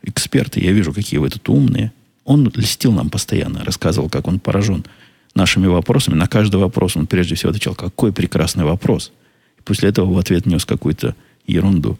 [0.03, 1.91] эксперты, я вижу, какие вы тут умные.
[2.23, 4.85] Он льстил нам постоянно, рассказывал, как он поражен
[5.33, 6.15] нашими вопросами.
[6.15, 9.11] На каждый вопрос он прежде всего отвечал, какой прекрасный вопрос.
[9.57, 11.15] И после этого в ответ нес какую-то
[11.47, 11.97] ерунду.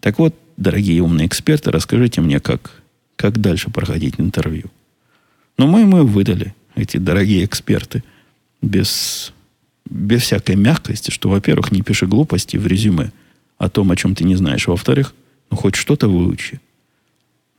[0.00, 2.82] Так вот, дорогие умные эксперты, расскажите мне, как,
[3.16, 4.64] как дальше проходить интервью.
[5.58, 8.02] Но мы ему выдали, эти дорогие эксперты,
[8.60, 9.32] без,
[9.88, 13.12] без всякой мягкости, что, во-первых, не пиши глупости в резюме
[13.58, 14.66] о том, о чем ты не знаешь.
[14.66, 15.14] Во-вторых,
[15.50, 16.60] ну, хоть что-то выучи.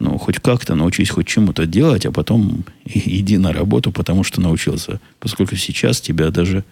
[0.04, 5.00] Ну, хоть как-то научись хоть чему-то делать, а потом иди на работу, потому что научился.
[5.22, 6.66] Поскольку сейчас тебя даже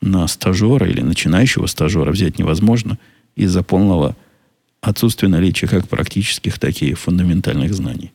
[0.00, 2.98] на стажера или начинающего стажера взять невозможно
[3.36, 4.16] из-за полного
[4.80, 8.10] отсутствия наличия как практических, так и фундаментальных знаний.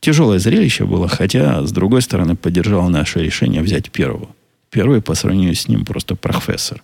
[0.00, 4.30] Тяжелое зрелище было, хотя, с другой стороны, поддержало наше решение взять первого.
[4.70, 6.82] Первый по сравнению с ним просто профессор.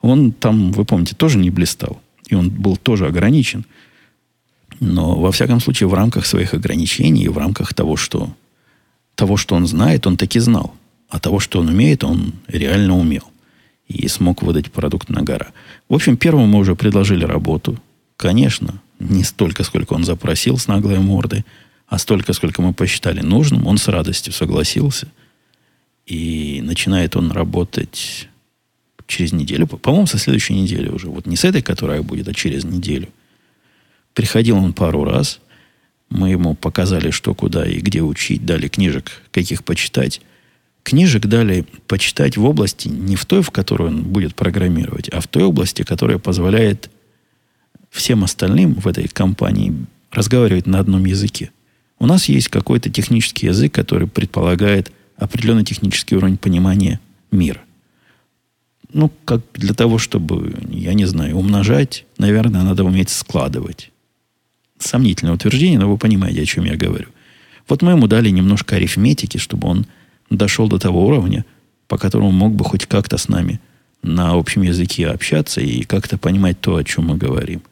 [0.00, 2.00] Он там, вы помните, тоже не блистал.
[2.28, 3.64] И он был тоже ограничен–
[4.80, 8.34] но, во всяком случае, в рамках своих ограничений, в рамках того, что,
[9.14, 10.74] того, что он знает, он таки знал.
[11.08, 13.24] А того, что он умеет, он реально умел.
[13.88, 15.52] И смог выдать продукт на гора.
[15.88, 17.80] В общем, первому мы уже предложили работу.
[18.16, 21.44] Конечно, не столько, сколько он запросил с наглой мордой,
[21.86, 23.66] а столько, сколько мы посчитали нужным.
[23.66, 25.08] Он с радостью согласился.
[26.06, 28.28] И начинает он работать
[29.06, 29.66] через неделю.
[29.66, 31.08] По-моему, со следующей недели уже.
[31.08, 33.08] Вот не с этой, которая будет, а через неделю–
[34.16, 35.40] Приходил он пару раз.
[36.08, 38.46] Мы ему показали, что куда и где учить.
[38.46, 40.22] Дали книжек, каких почитать.
[40.84, 45.26] Книжек дали почитать в области, не в той, в которой он будет программировать, а в
[45.26, 46.90] той области, которая позволяет
[47.90, 49.74] всем остальным в этой компании
[50.10, 51.50] разговаривать на одном языке.
[51.98, 57.00] У нас есть какой-то технический язык, который предполагает определенный технический уровень понимания
[57.30, 57.60] мира.
[58.94, 63.90] Ну, как для того, чтобы, я не знаю, умножать, наверное, надо уметь складывать
[64.78, 67.06] сомнительное утверждение, но вы понимаете, о чем я говорю.
[67.68, 69.86] Вот мы ему дали немножко арифметики, чтобы он
[70.30, 71.44] дошел до того уровня,
[71.88, 73.60] по которому мог бы хоть как-то с нами
[74.02, 77.62] на общем языке общаться и как-то понимать то, о чем мы говорим.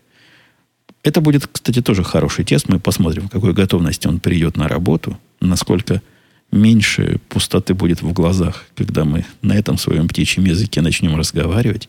[1.02, 2.68] Это будет, кстати, тоже хороший тест.
[2.68, 6.02] Мы посмотрим, в какой готовности он придет на работу, насколько
[6.50, 11.88] меньше пустоты будет в глазах, когда мы на этом своем птичьем языке начнем разговаривать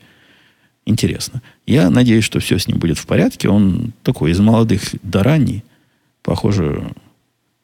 [0.85, 1.41] интересно.
[1.65, 3.49] Я надеюсь, что все с ним будет в порядке.
[3.49, 5.63] Он такой из молодых до ранний,
[6.21, 6.93] похоже,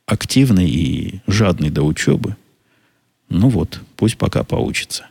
[0.05, 2.36] активный и жадный до учебы.
[3.29, 5.05] Ну вот, пусть пока поучится.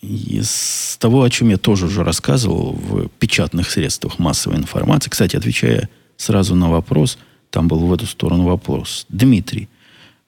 [0.00, 5.88] Из того, о чем я тоже уже рассказывал в печатных средствах массовой информации, кстати, отвечая
[6.16, 7.18] сразу на вопрос,
[7.50, 9.06] там был в эту сторону вопрос.
[9.08, 9.68] Дмитрий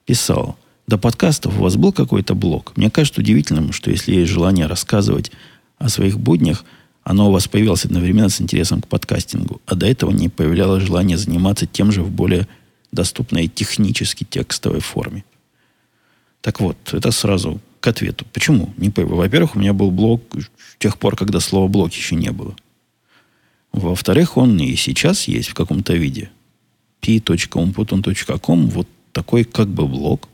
[0.05, 2.73] писал, до подкастов у вас был какой-то блог?
[2.75, 5.31] Мне кажется удивительным, что если есть желание рассказывать
[5.79, 6.63] о своих буднях,
[7.03, 11.17] оно у вас появилось одновременно с интересом к подкастингу, а до этого не появлялось желание
[11.17, 12.47] заниматься тем же в более
[12.91, 15.23] доступной технически текстовой форме.
[16.41, 18.25] Так вот, это сразу к ответу.
[18.33, 18.73] Почему?
[18.77, 22.55] Не Во-первых, у меня был блог с тех пор, когда слова блог еще не было.
[23.71, 26.29] Во-вторых, он и сейчас есть в каком-то виде.
[27.01, 30.27] p.umputon.com вот такой как бы блог.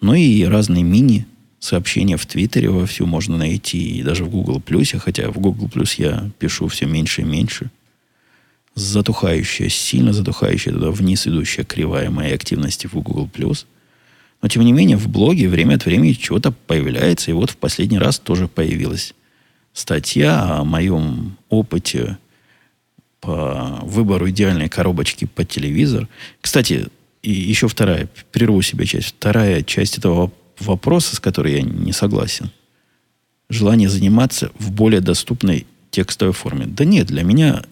[0.00, 1.26] Ну и разные мини
[1.60, 5.94] сообщения в Твиттере вовсю можно найти, и даже в Google Плюсе, хотя в Google Плюс
[5.94, 7.70] я пишу все меньше и меньше.
[8.74, 13.66] Затухающая, сильно затухающая туда вниз идущая кривая моей активности в Google Плюс.
[14.42, 17.30] Но, тем не менее, в блоге время от времени чего-то появляется.
[17.30, 19.14] И вот в последний раз тоже появилась
[19.74, 22.16] статья о моем опыте
[23.20, 26.08] по выбору идеальной коробочки под телевизор.
[26.40, 26.86] Кстати,
[27.22, 32.50] и еще вторая, прерву себе часть, вторая часть этого вопроса, с которой я не согласен.
[33.48, 36.66] Желание заниматься в более доступной текстовой форме.
[36.66, 37.64] Да нет, для меня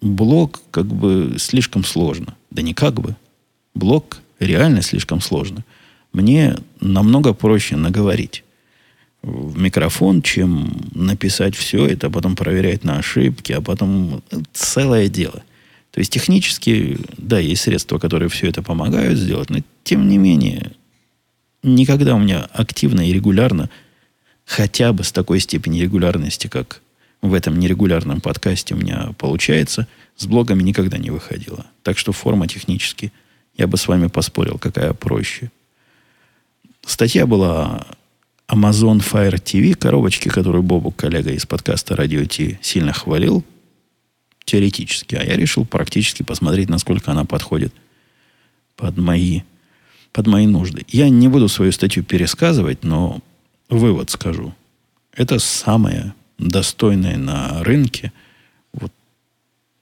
[0.00, 2.36] блог как бы слишком сложно.
[2.50, 3.16] Да не как бы.
[3.74, 5.64] Блог реально слишком сложно.
[6.12, 8.44] Мне намного проще наговорить
[9.22, 14.22] в микрофон, чем написать все это, а потом проверять на ошибки, а потом
[14.52, 15.42] целое дело.
[15.90, 20.72] То есть технически, да, есть средства, которые все это помогают сделать, но тем не менее,
[21.62, 23.70] никогда у меня активно и регулярно,
[24.44, 26.82] хотя бы с такой степени регулярности, как
[27.20, 31.66] в этом нерегулярном подкасте у меня получается, с блогами никогда не выходила.
[31.82, 33.12] Так что форма технически,
[33.56, 35.50] я бы с вами поспорил, какая проще.
[36.86, 37.86] Статья была
[38.48, 43.44] Amazon Fire TV, коробочки, которую Бобу, коллега из подкаста Radio T, сильно хвалил,
[44.44, 47.74] теоретически, а я решил практически посмотреть, насколько она подходит
[48.76, 49.42] под мои,
[50.18, 50.84] под мои нужды.
[50.88, 53.20] Я не буду свою статью пересказывать, но
[53.68, 54.52] вывод скажу.
[55.12, 58.12] Это самое достойное на рынке,
[58.72, 58.90] вот,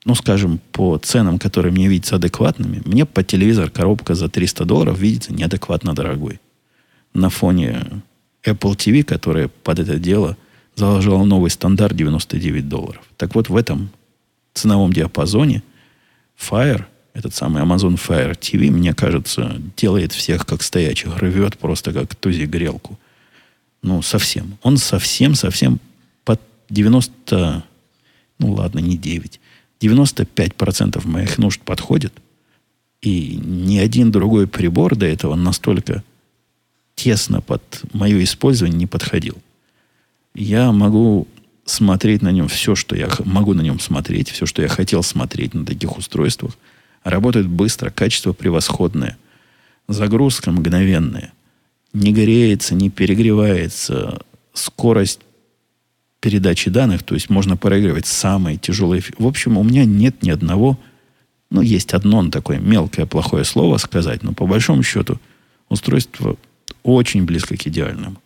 [0.05, 4.99] ну, скажем, по ценам, которые мне видятся адекватными, мне по телевизор коробка за 300 долларов
[4.99, 6.39] видится неадекватно дорогой.
[7.15, 8.03] На фоне
[8.43, 10.37] Apple TV, которая под это дело
[10.75, 13.01] заложила новый стандарт 99 долларов.
[13.17, 13.89] Так вот, в этом
[14.53, 15.63] ценовом диапазоне
[16.37, 16.85] Fire,
[17.17, 22.43] этот самый Amazon Fire TV, мне кажется, делает всех как стоячих, рвет просто как тузи
[22.43, 22.99] грелку.
[23.81, 24.57] Ну, совсем.
[24.61, 25.79] Он совсем-совсем
[26.23, 27.63] под 90,
[28.39, 29.39] ну ладно, не 9,
[29.81, 32.13] 95% моих нужд подходит.
[33.01, 36.03] И ни один другой прибор до этого настолько
[36.95, 39.37] тесно под мое использование не подходил.
[40.35, 41.27] Я могу
[41.65, 45.53] смотреть на нем все, что я могу на нем смотреть, все, что я хотел смотреть
[45.53, 46.57] на таких устройствах.
[47.07, 49.17] Работает быстро, качество превосходное,
[49.87, 51.31] загрузка мгновенная.
[51.93, 54.19] Не греется, не перегревается,
[54.53, 55.21] скорость
[56.19, 59.01] передачи данных, то есть можно проигрывать самые тяжелые.
[59.17, 60.77] В общем, у меня нет ни одного,
[61.49, 65.17] ну, есть одно такое мелкое плохое слово сказать, но по большому счету
[65.69, 66.35] устройство
[66.83, 68.17] очень близко к идеальному.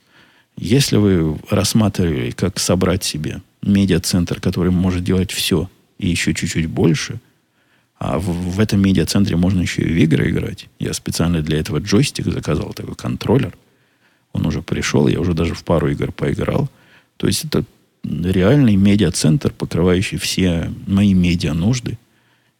[0.57, 7.19] Если вы рассматривали, как собрать себе медиацентр, который может делать все и еще чуть-чуть больше,
[8.03, 10.67] а в, в этом медиацентре можно еще и в игры играть.
[10.79, 13.55] Я специально для этого джойстик заказал, такой контроллер.
[14.33, 16.67] Он уже пришел, я уже даже в пару игр поиграл.
[17.17, 17.63] То есть это
[18.03, 21.99] реальный медиацентр, покрывающий все мои медиа нужды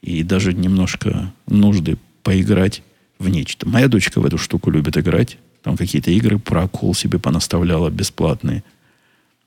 [0.04, 2.84] и даже немножко нужды поиграть
[3.18, 3.68] в нечто.
[3.68, 5.40] Моя дочка в эту штуку любит играть.
[5.64, 8.64] Там какие-то игры про акул себе понаставляла бесплатные.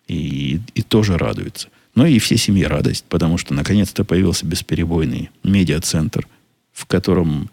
[0.09, 1.69] И, и тоже радуется.
[1.95, 6.27] Но и всей семье радость, потому что наконец-то появился бесперебойный медиацентр,
[6.73, 7.51] в котором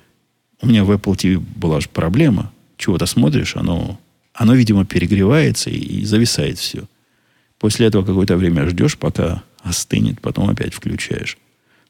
[0.61, 2.51] у меня в Apple TV была же проблема.
[2.77, 3.99] Чего-то смотришь, оно,
[4.33, 6.85] оно, видимо, перегревается и, и зависает все.
[7.59, 11.37] После этого какое-то время ждешь, пока остынет, потом опять включаешь.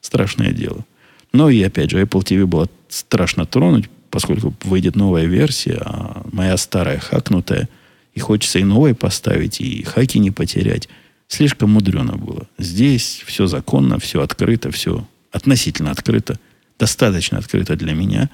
[0.02, 0.84] Страшное дело.
[1.32, 6.58] Но и опять же, Apple TV было страшно тронуть, поскольку выйдет новая версия, а моя
[6.58, 7.70] старая хакнутая,
[8.12, 10.90] и хочется и новой поставить, и хаки не потерять,
[11.32, 12.46] слишком мудрено было.
[12.58, 16.38] Здесь все законно, все открыто, все относительно открыто,
[16.78, 18.28] достаточно открыто для меня.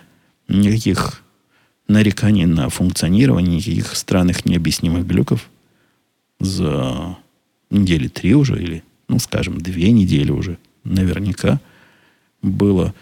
[0.48, 1.22] Никаких
[1.86, 5.48] нареканий на функционирование, никаких странных необъяснимых глюков
[6.40, 7.16] за
[7.70, 11.60] недели три уже, или, ну, скажем, две недели уже наверняка
[12.42, 12.94] было.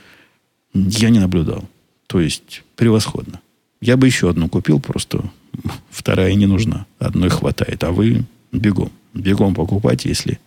[0.74, 1.68] Я не наблюдал.
[2.06, 3.40] То есть превосходно.
[3.80, 5.24] Я бы еще одну купил, просто
[5.90, 6.86] вторая не нужна.
[6.98, 7.82] Одной хватает.
[7.82, 8.92] А вы бегом.
[9.16, 10.38] Бегом покупать, если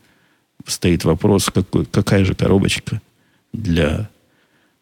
[0.65, 3.01] стоит вопрос, какой, какая же коробочка
[3.53, 4.09] для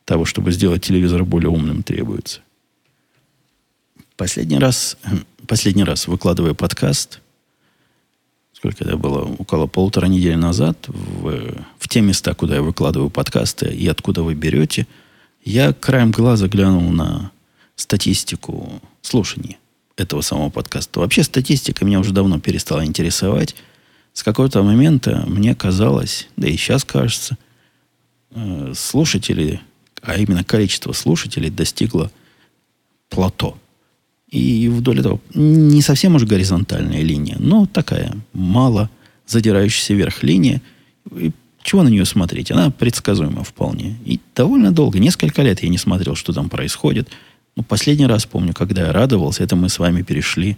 [0.06, 2.42] того, чтобы сделать телевизор более умным, требуется.
[4.16, 4.98] Последний раз,
[5.48, 7.22] последний раз выкладывая подкаст,
[8.54, 13.68] сколько это было, около полутора недели назад, в, в те места, куда я выкладываю подкасты
[13.68, 14.86] и откуда вы берете–
[15.50, 17.32] я краем глаза глянул на
[17.78, 19.58] статистику слушаний
[19.96, 21.00] этого самого подкаста.
[21.00, 23.56] Вообще статистика меня уже давно перестала интересовать.
[24.18, 27.38] С какого-то момента мне казалось, да и сейчас кажется,
[28.32, 29.62] э, слушатели,
[30.02, 32.10] а именно количество слушателей достигло
[33.10, 33.60] плато.
[34.32, 38.90] И вдоль этого не совсем уж горизонтальная линия, но такая мало
[39.28, 40.64] задирающаяся вверх линия.
[41.16, 42.50] И чего на нее смотреть?
[42.50, 44.00] Она предсказуема вполне.
[44.04, 47.08] И довольно долго, несколько лет я не смотрел, что там происходит.
[47.56, 50.58] Ну, последний раз помню, когда я радовался, это мы с вами перешли,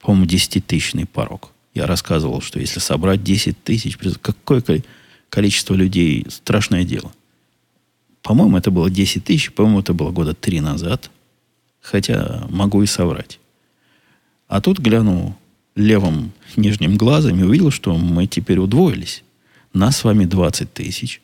[0.00, 1.52] по-моему, 10-тысячный порог.
[1.74, 4.62] Я рассказывал, что если собрать 10 тысяч, какое
[5.28, 7.12] количество людей, страшное дело.
[8.22, 11.10] По-моему, это было 10 тысяч, по-моему, это было года три назад.
[11.80, 13.40] Хотя могу и соврать.
[14.48, 15.36] А тут глянул
[15.74, 19.22] левым нижним глазом и увидел, что мы теперь удвоились.
[19.72, 21.22] Нас с вами 20 тысяч.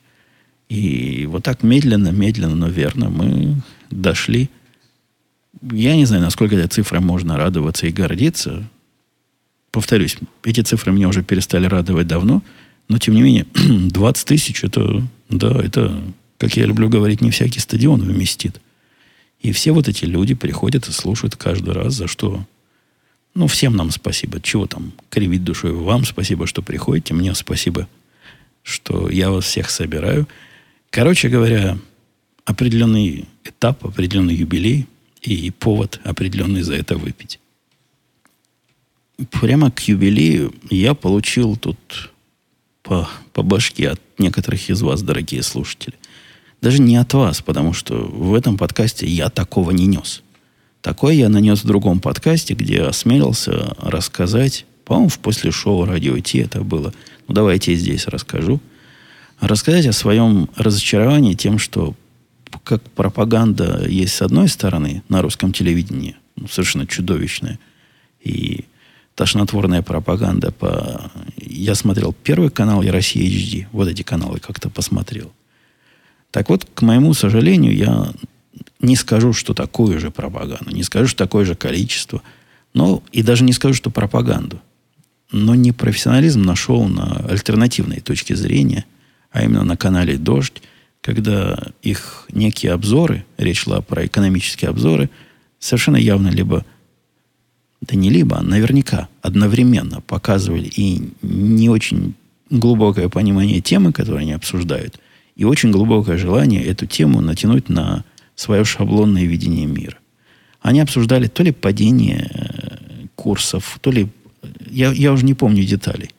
[0.69, 3.57] И вот так медленно, медленно, но верно мы
[3.91, 4.49] дошли.
[5.61, 8.65] Я не знаю, насколько этой цифрой можно радоваться и гордиться.
[9.77, 12.43] Повторюсь, эти цифры меня уже перестали радовать давно,
[12.89, 16.03] но тем не менее 20 тысяч это, да, это,
[16.39, 18.59] как я люблю говорить, не всякий стадион вместит.
[19.43, 22.43] И все вот эти люди приходят и слушают каждый раз, за что
[23.35, 24.41] ну, всем нам спасибо.
[24.41, 25.73] Чего там кривить душой?
[25.73, 27.13] Вам спасибо, что приходите.
[27.13, 27.87] Мне спасибо,
[28.63, 30.27] что я вас всех собираю.
[30.89, 31.77] Короче говоря,
[32.47, 34.87] определенный этап, определенный юбилей
[35.21, 37.41] и повод определенный за это выпить.
[39.41, 42.13] Прямо к юбилею я получил тут
[42.83, 45.95] по, по башке от некоторых из вас, дорогие слушатели.
[46.61, 50.23] Даже не от вас, потому что в этом подкасте я такого не нес.
[50.83, 56.39] Такое я нанес в другом подкасте, где осмелился рассказать, по-моему, в после шоу «Радио Ти»
[56.39, 56.93] это было.
[57.27, 58.61] Ну, давайте я здесь расскажу.
[59.41, 61.95] Рассказать о своем разочаровании тем, что
[62.65, 67.59] как пропаганда есть с одной стороны на русском телевидении, ну, совершенно чудовищная,
[68.23, 68.65] и
[69.17, 71.11] тошнотворная пропаганда по...
[71.37, 73.67] Я смотрел Первый канал и Россия HD.
[73.73, 75.33] Вот эти каналы как-то посмотрел.
[76.31, 78.13] Так вот, к моему сожалению, я
[78.81, 82.23] не скажу, что такую же пропаганду, не скажу, что такое же количество,
[82.75, 84.61] но и даже не скажу, что пропаганду.
[85.33, 88.85] Но не профессионализм нашел на альтернативной точке зрения,
[89.31, 90.63] а именно на канале «Дождь»,
[91.01, 95.09] когда их некие обзоры, речь шла про экономические обзоры,
[95.59, 96.67] совершенно явно либо,
[97.87, 102.15] да не либо, а наверняка одновременно показывали и не очень
[102.51, 105.01] глубокое понимание темы, которую они обсуждают,
[105.35, 109.99] и очень глубокое желание эту тему натянуть на свое шаблонное видение мира.
[110.61, 114.09] Они обсуждали то ли падение э, курсов, то ли...
[114.69, 116.11] Я, я уже не помню деталей.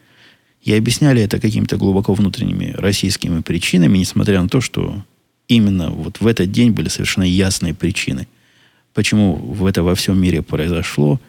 [0.61, 5.03] И объясняли это какими-то глубоко внутренними российскими причинами, несмотря на то, что
[5.47, 8.27] именно вот в этот день были совершенно ясные причины,
[8.93, 11.19] почему в это во всем мире произошло,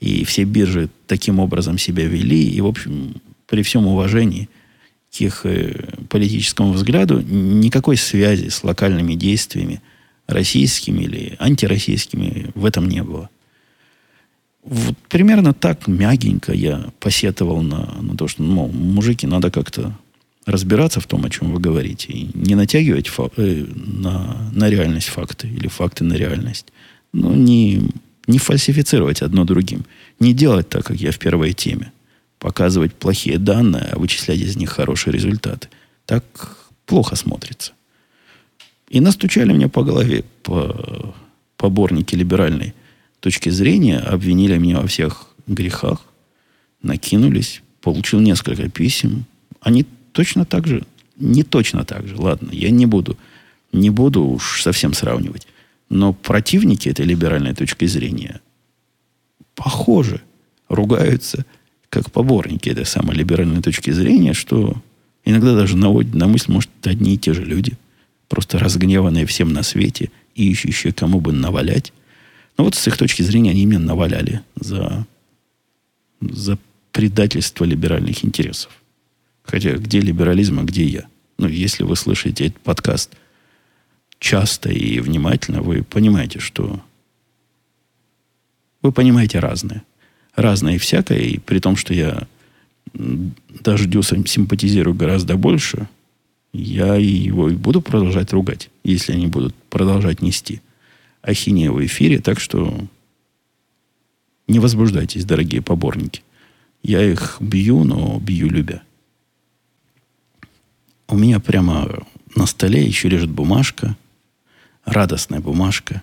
[0.00, 3.16] и все биржи таким образом себя вели, и, в общем,
[3.46, 4.48] при всем уважении
[5.10, 9.80] к их э, политическому взгляду, никакой связи с локальными действиями–
[10.26, 13.30] российскими или антироссийскими в этом не было.
[14.62, 19.96] Вот примерно так мягенько я посетовал на, на то, что, ну, мужики, надо как-то
[20.44, 25.08] разбираться в том, о чем вы говорите, и не натягивать фа- э, на, на реальность
[25.08, 26.66] факты или факты на реальность.
[27.12, 27.90] Но не,
[28.26, 29.84] не фальсифицировать одно другим.
[30.20, 31.92] Не делать так, как я в первой теме.
[32.38, 35.68] Показывать плохие данные, а вычислять из них хорошие результаты.
[36.04, 36.24] Так
[36.86, 37.72] плохо смотрится.
[38.88, 41.14] И настучали мне по голове по
[41.56, 42.74] поборники либеральной
[43.20, 46.04] точки зрения, обвинили меня во всех грехах,
[46.82, 49.24] накинулись, получил несколько писем.
[49.60, 50.84] Они точно так же,
[51.16, 53.16] не точно так же, ладно, я не буду,
[53.72, 55.46] не буду уж совсем сравнивать.
[55.88, 58.40] Но противники этой либеральной точки зрения
[59.54, 60.20] похоже
[60.68, 61.44] ругаются
[61.88, 64.76] как поборники этой самой либеральной точки зрения, что
[65.24, 67.72] иногда даже наводит на мысль, может, одни и те же люди–
[68.28, 71.92] просто разгневанные всем на свете и ищущие, кому бы навалять.
[72.58, 75.06] Но вот с их точки зрения они мне наваляли за,
[76.20, 76.58] за
[76.92, 78.72] предательство либеральных интересов.
[79.42, 81.06] Хотя где либерализм, а где я?
[81.38, 83.14] Ну, если вы слышите этот подкаст
[84.18, 86.80] часто и внимательно, вы понимаете, что
[88.82, 89.82] вы понимаете разное.
[90.34, 92.26] Разное и всякое, и при том, что я
[92.92, 95.88] дождю симпатизирую гораздо больше,
[96.52, 100.60] я его и буду продолжать ругать, если они будут продолжать нести
[101.22, 102.20] ахинею в эфире.
[102.20, 102.78] Так что
[104.46, 106.22] не возбуждайтесь, дорогие поборники.
[106.82, 108.82] Я их бью, но бью любя.
[111.08, 113.96] У меня прямо на столе еще лежит бумажка,
[114.86, 116.02] радостная бумажка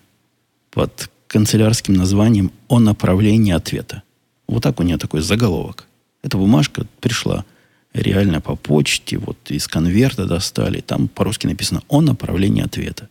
[0.70, 4.04] под канцелярским названием «О направлении ответа».
[4.48, 5.88] Вот так у нее такой заголовок.
[6.22, 7.46] Эта бумажка пришла
[7.94, 13.10] реально по почте, вот из конверта достали, там по-русски написано «О направлении ответа».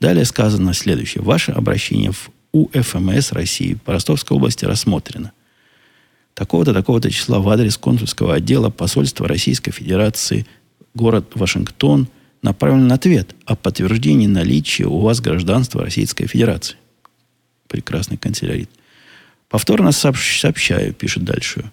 [0.00, 1.22] Далее сказано следующее.
[1.22, 5.32] Ваше обращение в УФМС России по Ростовской области рассмотрено.
[6.34, 10.46] Такого-то, такого-то числа в адрес консульского отдела посольства Российской Федерации,
[10.94, 12.08] город Вашингтон,
[12.46, 16.76] направлен ответ о подтверждении наличия у вас гражданства Российской Федерации.
[17.68, 18.70] прекрасный канцелярит.
[19.48, 21.70] Повторно сообщаю, пишет дальше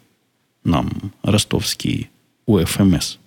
[0.63, 2.09] нам ростовский
[2.47, 3.17] УФМС,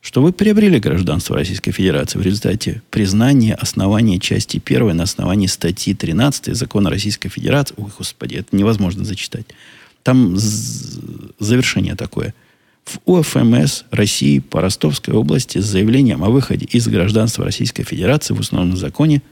[0.00, 5.94] что вы приобрели гражданство Российской Федерации в результате признания основания части 1 на основании статьи
[5.94, 7.74] 13 Закона Российской Федерации.
[7.78, 9.46] Ой, господи, это невозможно зачитать.
[10.02, 12.34] Там завершение такое.
[12.92, 18.40] В УФМС России по Ростовской области с заявлением о выходе из гражданства Российской Федерации в
[18.40, 19.22] основном законе,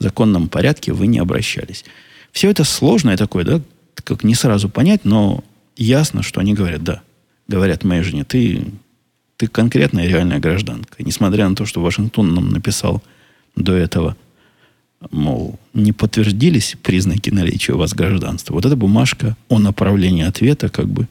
[0.00, 1.84] законном порядке вы не обращались.
[2.32, 3.60] Все это сложное такое, да,
[3.94, 5.44] как не сразу понять, но
[5.76, 7.02] ясно, что они говорят, да.
[7.46, 8.64] Говорят моей жене, ты,
[9.36, 10.96] ты конкретная реальная гражданка.
[10.98, 13.04] Несмотря на то, что Вашингтон нам написал
[13.54, 14.16] до этого,
[15.12, 18.54] мол, не подтвердились признаки наличия у вас гражданства.
[18.54, 21.06] Вот эта бумажка о направлении ответа как бы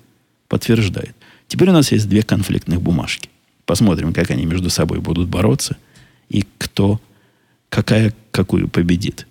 [0.50, 1.16] подтверждает.
[1.48, 3.30] Теперь у нас есть две конфликтных бумажки.
[3.66, 5.78] Посмотрим, как они между собой будут бороться
[6.30, 7.00] и кто,
[7.70, 9.28] какая какую победит.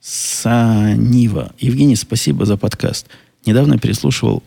[0.00, 1.52] Санива.
[1.58, 3.06] Евгений, спасибо за подкаст.
[3.46, 4.42] Недавно переслушивал,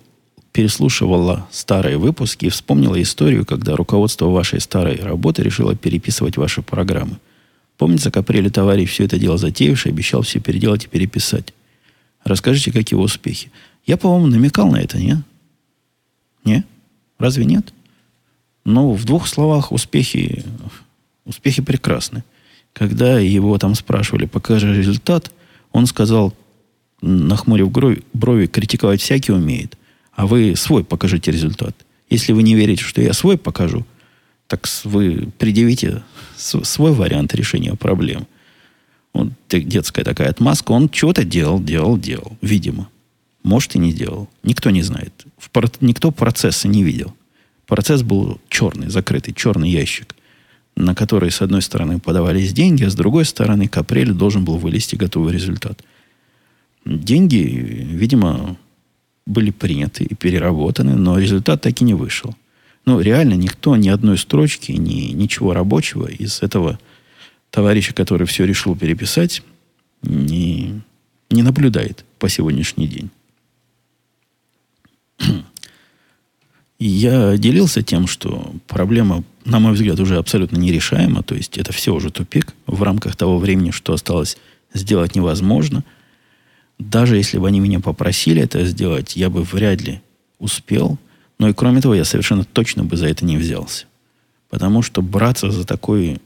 [0.52, 7.18] переслушивала старые выпуски и вспомнила историю, когда руководство вашей старой работы решило переписывать ваши программы.
[7.78, 11.54] Помнится, к апреле товарищ все это дело затеявший обещал все переделать и переписать.
[12.24, 13.52] Расскажите, какие успехи.
[13.86, 15.22] Я, по-моему, намекал на это, не?
[16.44, 16.64] Не?
[17.20, 17.74] Разве нет?
[18.64, 20.44] Ну, в двух словах успехи,
[21.26, 22.24] успехи прекрасны.
[22.74, 25.32] Когда его там спрашивали, покажи результат–
[25.76, 26.34] он сказал,
[27.02, 27.70] нахмурив
[28.14, 29.78] брови, критиковать всякий умеет.
[30.14, 31.76] А вы свой покажите результат.
[32.10, 33.86] Если вы не верите, что я свой покажу,
[34.48, 36.02] так вы предъявите
[36.38, 38.26] свой вариант решения проблем.
[39.14, 40.72] Вот детская такая отмазка.
[40.72, 42.38] Он чего-то делал, делал, делал.
[42.42, 42.88] Видимо.
[43.46, 44.28] Может, и не делал.
[44.44, 45.26] Никто не знает.
[45.80, 47.16] Никто процесса не видел.
[47.68, 50.16] Процесс был черный, закрытый, черный ящик
[50.76, 54.58] на который, с одной стороны, подавались деньги, а с другой стороны, к апрелю должен был
[54.58, 55.82] вылезти готовый результат.
[56.84, 58.58] Деньги, видимо,
[59.26, 62.36] были приняты и переработаны, но результат так и не вышел.
[62.86, 66.78] Ну, реально никто ни одной строчки, ни ничего рабочего из этого
[67.50, 69.42] товарища, который все решил переписать,
[70.04, 70.82] не,
[71.32, 73.10] не наблюдает по сегодняшний день.
[76.80, 81.24] я делился тем, что проблема, на мой взгляд, уже абсолютно нерешаема.
[81.24, 84.38] То есть это все уже тупик в рамках того времени, что осталось
[84.74, 85.84] сделать невозможно.
[86.78, 90.02] Даже если бы они меня попросили это сделать, я бы вряд ли
[90.40, 90.98] успел.
[91.40, 93.86] Но и кроме того, я совершенно точно бы за это не взялся.
[94.50, 96.22] Потому что браться за такой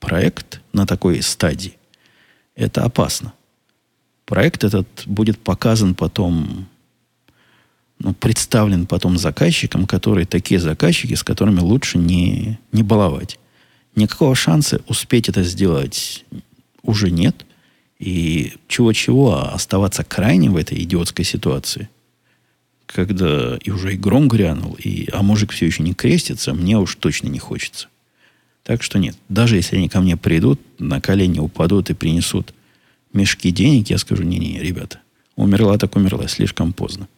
[0.00, 1.74] проект на такой стадии,
[2.54, 3.32] это опасно.
[4.24, 6.66] Проект этот будет показан потом
[8.00, 13.38] ну, представлен потом заказчикам, которые такие заказчики, с которыми лучше не, не баловать.
[13.94, 16.24] Никакого шанса успеть это сделать
[16.82, 17.44] уже нет.
[17.98, 21.88] И чего-чего, а оставаться крайним в этой идиотской ситуации,
[22.86, 26.94] когда и уже и гром грянул, и, а мужик все еще не крестится, мне уж
[26.94, 27.88] точно не хочется.
[28.62, 32.54] Так что нет, даже если они ко мне придут, на колени упадут и принесут
[33.12, 35.00] мешки денег, я скажу, не-не, ребята,
[35.34, 37.08] умерла так умерла, слишком поздно.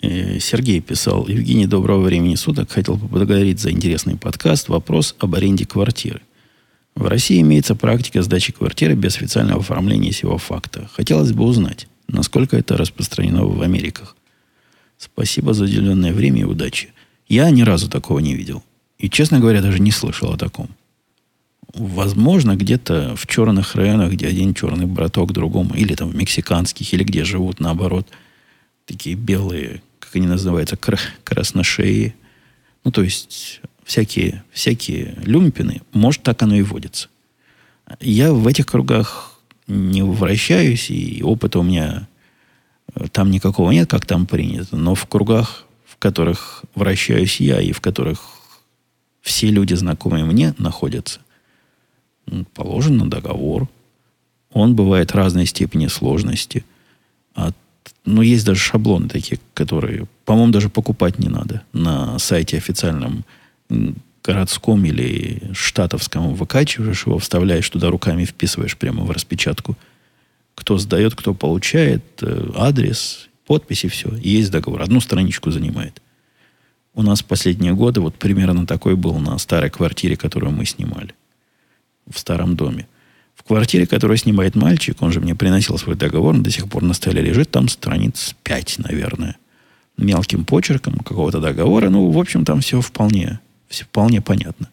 [0.00, 2.70] Э, Сергей писал, Евгений, доброго времени суток.
[2.70, 4.68] Хотел поблагодарить за интересный подкаст.
[4.68, 6.20] Вопрос об аренде квартиры.
[6.94, 10.88] В России имеется практика сдачи квартиры без официального оформления сего факта.
[10.92, 14.16] Хотелось бы узнать, насколько это распространено в Америках.
[14.98, 16.92] Спасибо за уделенное время и удачи.
[17.28, 18.62] Я ни разу такого не видел.
[18.98, 20.68] И, честно говоря, даже не слышал о таком.
[21.74, 27.02] Возможно, где-то в черных районах, где один черный браток другому, или там в мексиканских, или
[27.02, 28.06] где живут наоборот,
[28.86, 29.82] такие белые
[30.14, 32.14] как они называются, красношеи.
[32.84, 35.82] Ну, то есть, всякие, всякие люмпины.
[35.92, 37.08] Может, так оно и водится.
[38.00, 42.06] Я в этих кругах не вращаюсь, и опыта у меня
[42.94, 44.76] э, там никакого нет, как там принято.
[44.76, 48.20] Но в кругах, в которых вращаюсь я, и в которых
[49.20, 51.20] все люди, знакомые мне, находятся,
[52.52, 53.68] положен договор.
[54.52, 56.64] Он бывает разной степени сложности.
[57.34, 57.56] От
[58.04, 63.24] ну, есть даже шаблоны такие, которые, по-моему, даже покупать не надо на сайте официальном
[64.22, 69.76] городском или штатовском выкачиваешь его, вставляешь туда руками, вписываешь прямо в распечатку.
[70.54, 74.08] Кто сдает, кто получает, э, адрес, подпись и все.
[74.16, 74.82] И есть договор.
[74.82, 76.00] Одну страничку занимает.
[76.94, 81.12] У нас последние годы вот примерно такой был на старой квартире, которую мы снимали.
[82.08, 82.86] В старом доме.
[83.46, 86.94] Квартире, которую снимает мальчик, он же мне приносил свой договор, он до сих пор на
[86.94, 89.36] столе лежит, там страниц 5, наверное.
[89.96, 91.90] Мелким почерком какого-то договора.
[91.90, 94.70] Ну, в общем, там все вполне, все вполне понятно.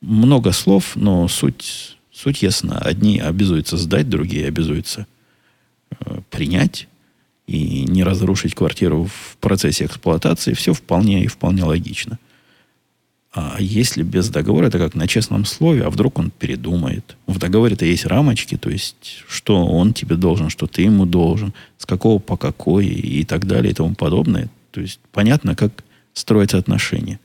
[0.00, 2.78] Много слов, но суть, Суть ясна.
[2.78, 5.06] Одни обязуются сдать, другие обязуются
[5.90, 6.88] э, принять
[7.46, 10.54] и не разрушить квартиру в процессе эксплуатации.
[10.54, 12.18] Все вполне и вполне логично.
[13.38, 17.18] А если без договора, это как на честном слове, а вдруг он передумает.
[17.26, 21.84] В договоре-то есть рамочки, то есть, что он тебе должен, что ты ему должен, с
[21.84, 24.48] какого по какой и так далее и тому подобное.
[24.70, 25.84] То есть, понятно, как
[26.14, 27.20] строятся отношения.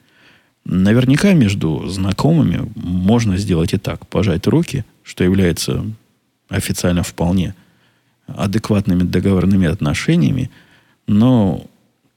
[0.66, 4.06] Наверняка между знакомыми можно сделать и так.
[4.08, 5.86] Пожать руки, что является
[6.50, 7.56] официально вполне
[8.28, 10.52] адекватными договорными отношениями.
[11.08, 11.68] Но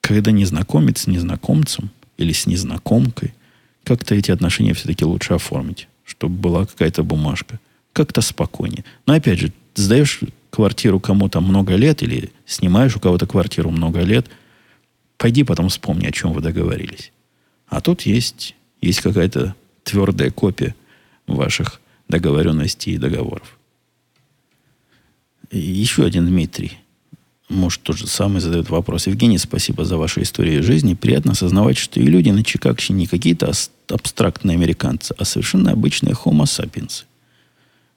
[0.01, 3.35] когда незнакомец с незнакомцем или с незнакомкой–
[3.85, 7.61] как-то эти отношения все-таки лучше оформить, чтобы была какая-то бумажка.
[7.93, 8.85] Как-то спокойнее.
[9.07, 10.21] Но опять же, сдаешь
[10.51, 14.29] квартиру кому-то много лет или снимаешь у кого-то квартиру много лет,
[15.17, 17.13] пойди потом вспомни, о чем вы договорились.
[17.69, 19.55] А тут есть, есть какая-то
[19.85, 20.75] твердая копия
[21.27, 23.59] ваших договоренностей и договоров.
[25.51, 26.79] Еще один Дмитрий
[27.49, 29.07] может, тот же самый задает вопрос.
[29.07, 30.95] Евгений, спасибо за вашу историю жизни.
[30.95, 33.53] Приятно осознавать, что и люди на Чикагше не какие-то
[33.89, 37.05] абстрактные американцы, а совершенно обычные homo sapiens.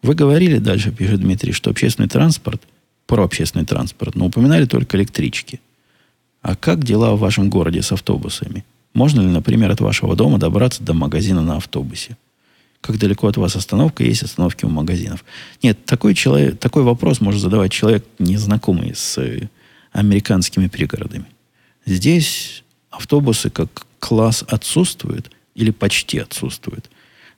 [0.03, 2.61] Вы говорили дальше, пишет Дмитрий, что общественный транспорт,
[3.07, 5.61] про общественный транспорт, но упоминали только электрички.
[6.41, 8.65] А как дела в вашем городе с автобусами?
[8.93, 12.17] Можно ли, например, от вашего дома добраться до магазина на автобусе?
[12.81, 15.25] Как далеко от вас остановка, есть остановки у магазинов.
[15.63, 19.49] Нет, такой, человек, такой вопрос может задавать человек, незнакомый с э,
[19.91, 21.25] американскими пригородами.
[21.85, 26.89] Здесь автобусы как класс отсутствуют или почти отсутствуют.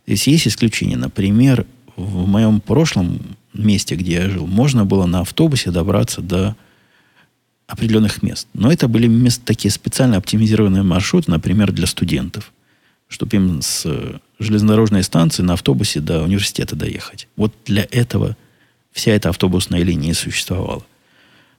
[0.05, 0.97] Здесь есть исключения.
[0.97, 1.65] Например,
[1.95, 3.19] в моем прошлом
[3.53, 6.55] месте, где я жил, можно было на автобусе добраться до
[7.67, 8.47] определенных мест.
[8.53, 12.51] Но это были места, такие специально оптимизированные маршруты, например, для студентов,
[13.07, 13.85] чтобы им с
[14.39, 17.27] железнодорожной станции на автобусе до университета доехать.
[17.35, 18.37] Вот для этого
[18.91, 20.83] вся эта автобусная линия существовала.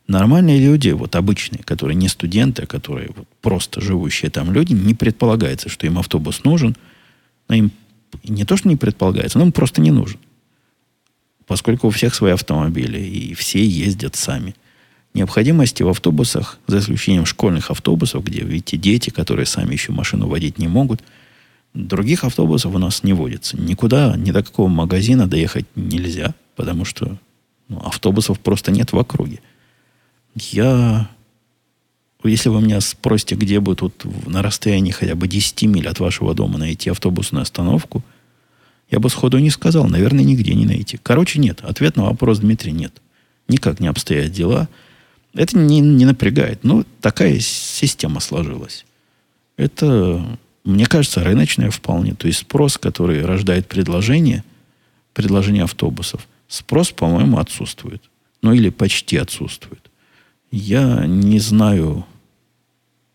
[0.09, 4.95] Нормальные люди, вот обычные, которые не студенты, а которые вот просто живущие там люди, не
[4.95, 6.75] предполагается, что им автобус нужен.
[7.49, 7.71] Но им
[8.25, 10.19] не то, что не предполагается, но им просто не нужен.
[11.47, 14.57] Поскольку у всех свои автомобили, и все ездят сами.
[15.15, 20.59] Необходимости в автобусах, за исключением школьных автобусов, где, видите, дети, которые сами еще машину водить
[20.59, 21.03] не могут–
[21.75, 23.57] Других автобусов у нас не водится.
[23.57, 27.17] Никуда, ни до какого магазина доехать нельзя, потому что
[27.69, 29.41] ну, автобусов просто нет в округе.
[30.35, 31.09] Я...
[32.23, 36.35] Если вы меня спросите, где бы тут на расстоянии хотя бы 10 миль от вашего
[36.35, 38.03] дома найти автобусную остановку,
[38.91, 39.87] я бы сходу не сказал.
[39.87, 40.99] Наверное, нигде не найти.
[41.03, 41.61] Короче, нет.
[41.63, 43.01] Ответ на вопрос, Дмитрий, нет.
[43.49, 44.69] Никак не обстоят дела.
[45.33, 46.65] Это не, не напрягает.
[46.65, 48.85] Ну, такая система сложилась.
[49.57, 52.15] Это мне кажется, рыночная вполне.
[52.15, 54.45] То есть спрос, который рождает предложение,
[55.15, 58.03] предложение автобусов, спрос, по-моему, отсутствует.
[58.43, 59.91] Ну или почти отсутствует.
[60.51, 62.05] Я не знаю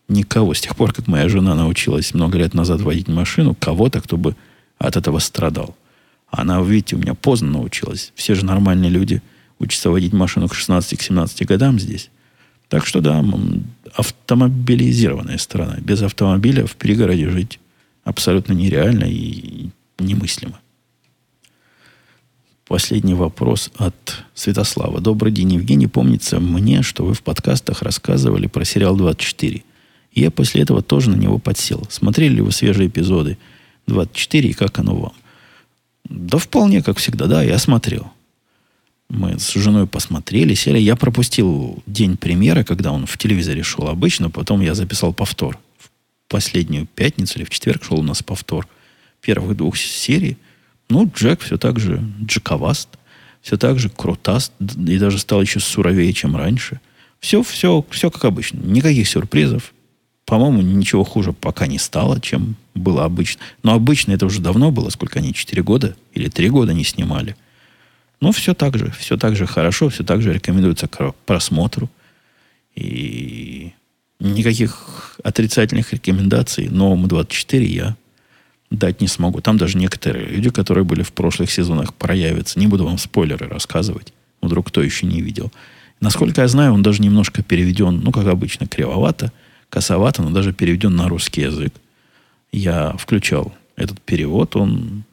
[0.08, 4.16] никого с тех пор, как моя жена научилась много лет назад водить машину, кого-то, кто
[4.16, 4.36] бы
[4.78, 5.76] от этого страдал.
[6.30, 8.12] Она, видите, у меня поздно научилась.
[8.14, 9.22] Все же нормальные люди
[9.58, 12.10] учатся водить машину к 16-17 годам здесь.
[12.68, 13.24] Так что да,
[13.94, 15.76] автомобилизированная страна.
[15.80, 17.60] Без автомобиля в пригороде жить
[18.04, 20.58] абсолютно нереально и немыслимо.
[22.66, 25.00] Последний вопрос от Святослава.
[25.00, 25.86] Добрый день, Евгений.
[25.86, 29.62] Помнится мне, что вы в подкастах рассказывали про сериал «24».
[30.10, 31.86] И я после этого тоже на него подсел.
[31.90, 33.38] Смотрели ли вы свежие эпизоды
[33.86, 35.12] «24» и как оно вам?
[36.08, 38.10] Да вполне, как всегда, да, я смотрел.
[39.08, 40.78] Мы с женой посмотрели, сели.
[40.78, 44.30] Я пропустил день премьеры, когда он в телевизоре шел обычно.
[44.30, 45.58] Потом я записал повтор.
[45.78, 48.66] В последнюю пятницу или в четверг шел у нас повтор
[49.20, 50.36] первых двух серий.
[50.88, 52.88] Ну, Джек все так же джековаст,
[53.42, 56.80] все так же крутаст, и даже стал еще суровее, чем раньше.
[57.20, 58.58] Все, все, все как обычно.
[58.58, 59.72] Никаких сюрпризов.
[60.26, 63.40] По-моему, ничего хуже пока не стало, чем было обычно.
[63.62, 67.36] Но обычно это уже давно было, сколько они, четыре года или три года не снимали–
[68.20, 71.90] но все так же, все так же хорошо, все так же рекомендуется к просмотру.
[72.74, 73.72] И
[74.20, 77.96] никаких отрицательных рекомендаций новому 24 я
[78.70, 79.40] дать не смогу.
[79.40, 82.58] Там даже некоторые люди, которые были в прошлых сезонах, проявятся.
[82.58, 84.12] Не буду вам спойлеры рассказывать.
[84.42, 85.52] Вдруг кто еще не видел.
[86.00, 89.32] Насколько я знаю, он даже немножко переведен, ну, как обычно, кривовато,
[89.70, 91.72] косовато, но даже переведен на русский язык.
[92.52, 95.04] Я включал этот перевод, он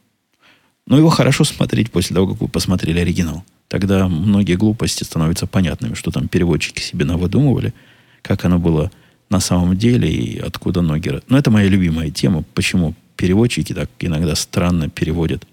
[0.86, 3.44] но его хорошо смотреть после того, как вы посмотрели оригинал.
[3.68, 7.74] Тогда многие глупости становятся понятными, что там переводчики себе навыдумывали,
[8.22, 8.92] как оно было
[9.30, 11.22] на самом деле и откуда ноги...
[11.28, 15.48] Но это моя любимая тема, почему переводчики так иногда странно переводят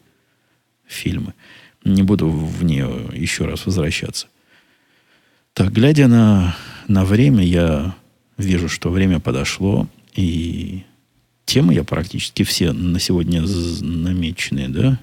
[0.86, 1.34] фильмы.
[1.84, 4.26] Не буду в нее еще раз возвращаться.
[5.54, 6.56] Так, глядя на,
[6.88, 7.94] на время, я
[8.36, 10.84] вижу, что время подошло, и
[11.46, 13.42] темы я практически все на сегодня
[13.80, 15.00] намеченные, да?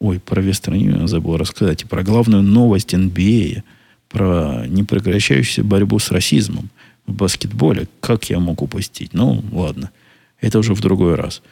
[0.00, 1.82] Ой, про Вестернью я забыл рассказать.
[1.82, 3.62] И про главную новость NBA,
[4.08, 6.70] про непрекращающуюся борьбу с расизмом
[7.06, 7.86] в баскетболе.
[8.00, 9.12] Как я мог упустить?
[9.12, 9.90] Ну, ладно.
[10.40, 11.42] Это уже в другой раз.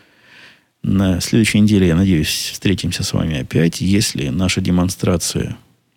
[0.83, 3.83] На следующей неделе, я надеюсь, встретимся с вами опять.
[3.83, 5.57] Если наша демонстрация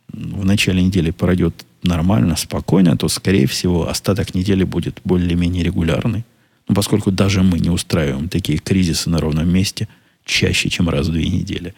[0.10, 6.26] в начале недели пройдет нормально, спокойно, то, скорее всего, остаток недели будет более-менее регулярный.
[6.68, 9.88] Ну, поскольку даже мы не устраиваем такие кризисы на ровном месте
[10.26, 11.74] чаще, чем раз в две недели.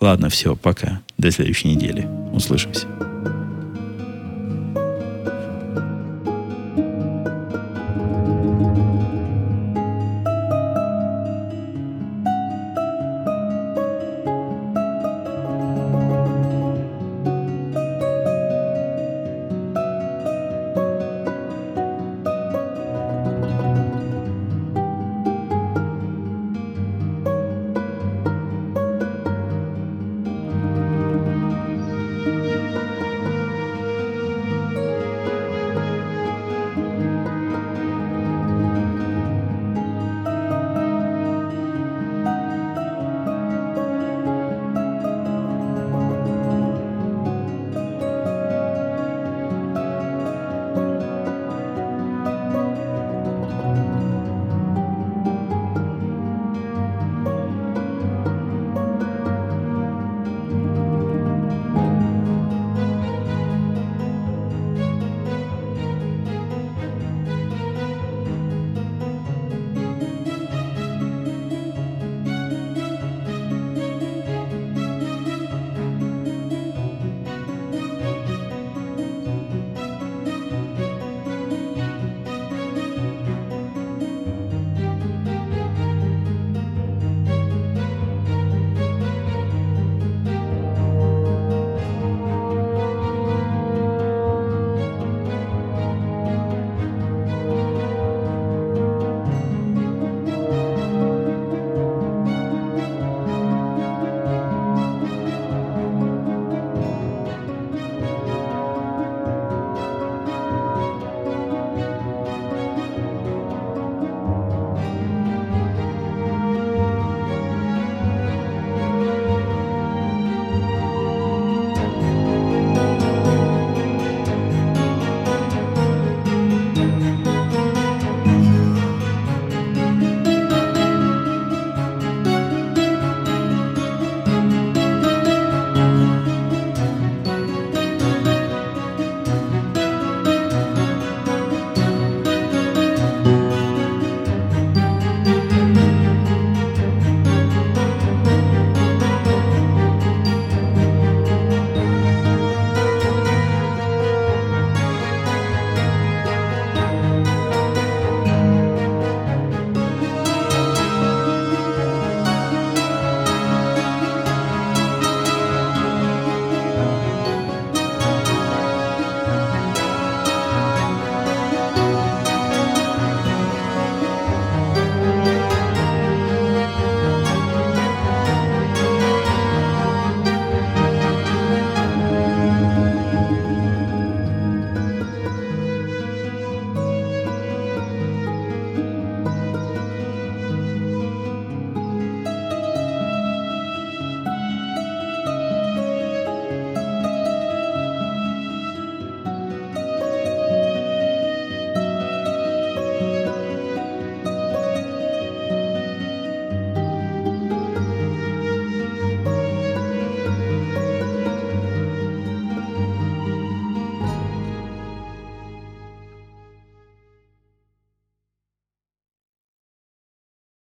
[0.00, 1.02] Ладно, все, пока.
[1.18, 2.06] До следующей недели.
[2.32, 2.86] Услышимся.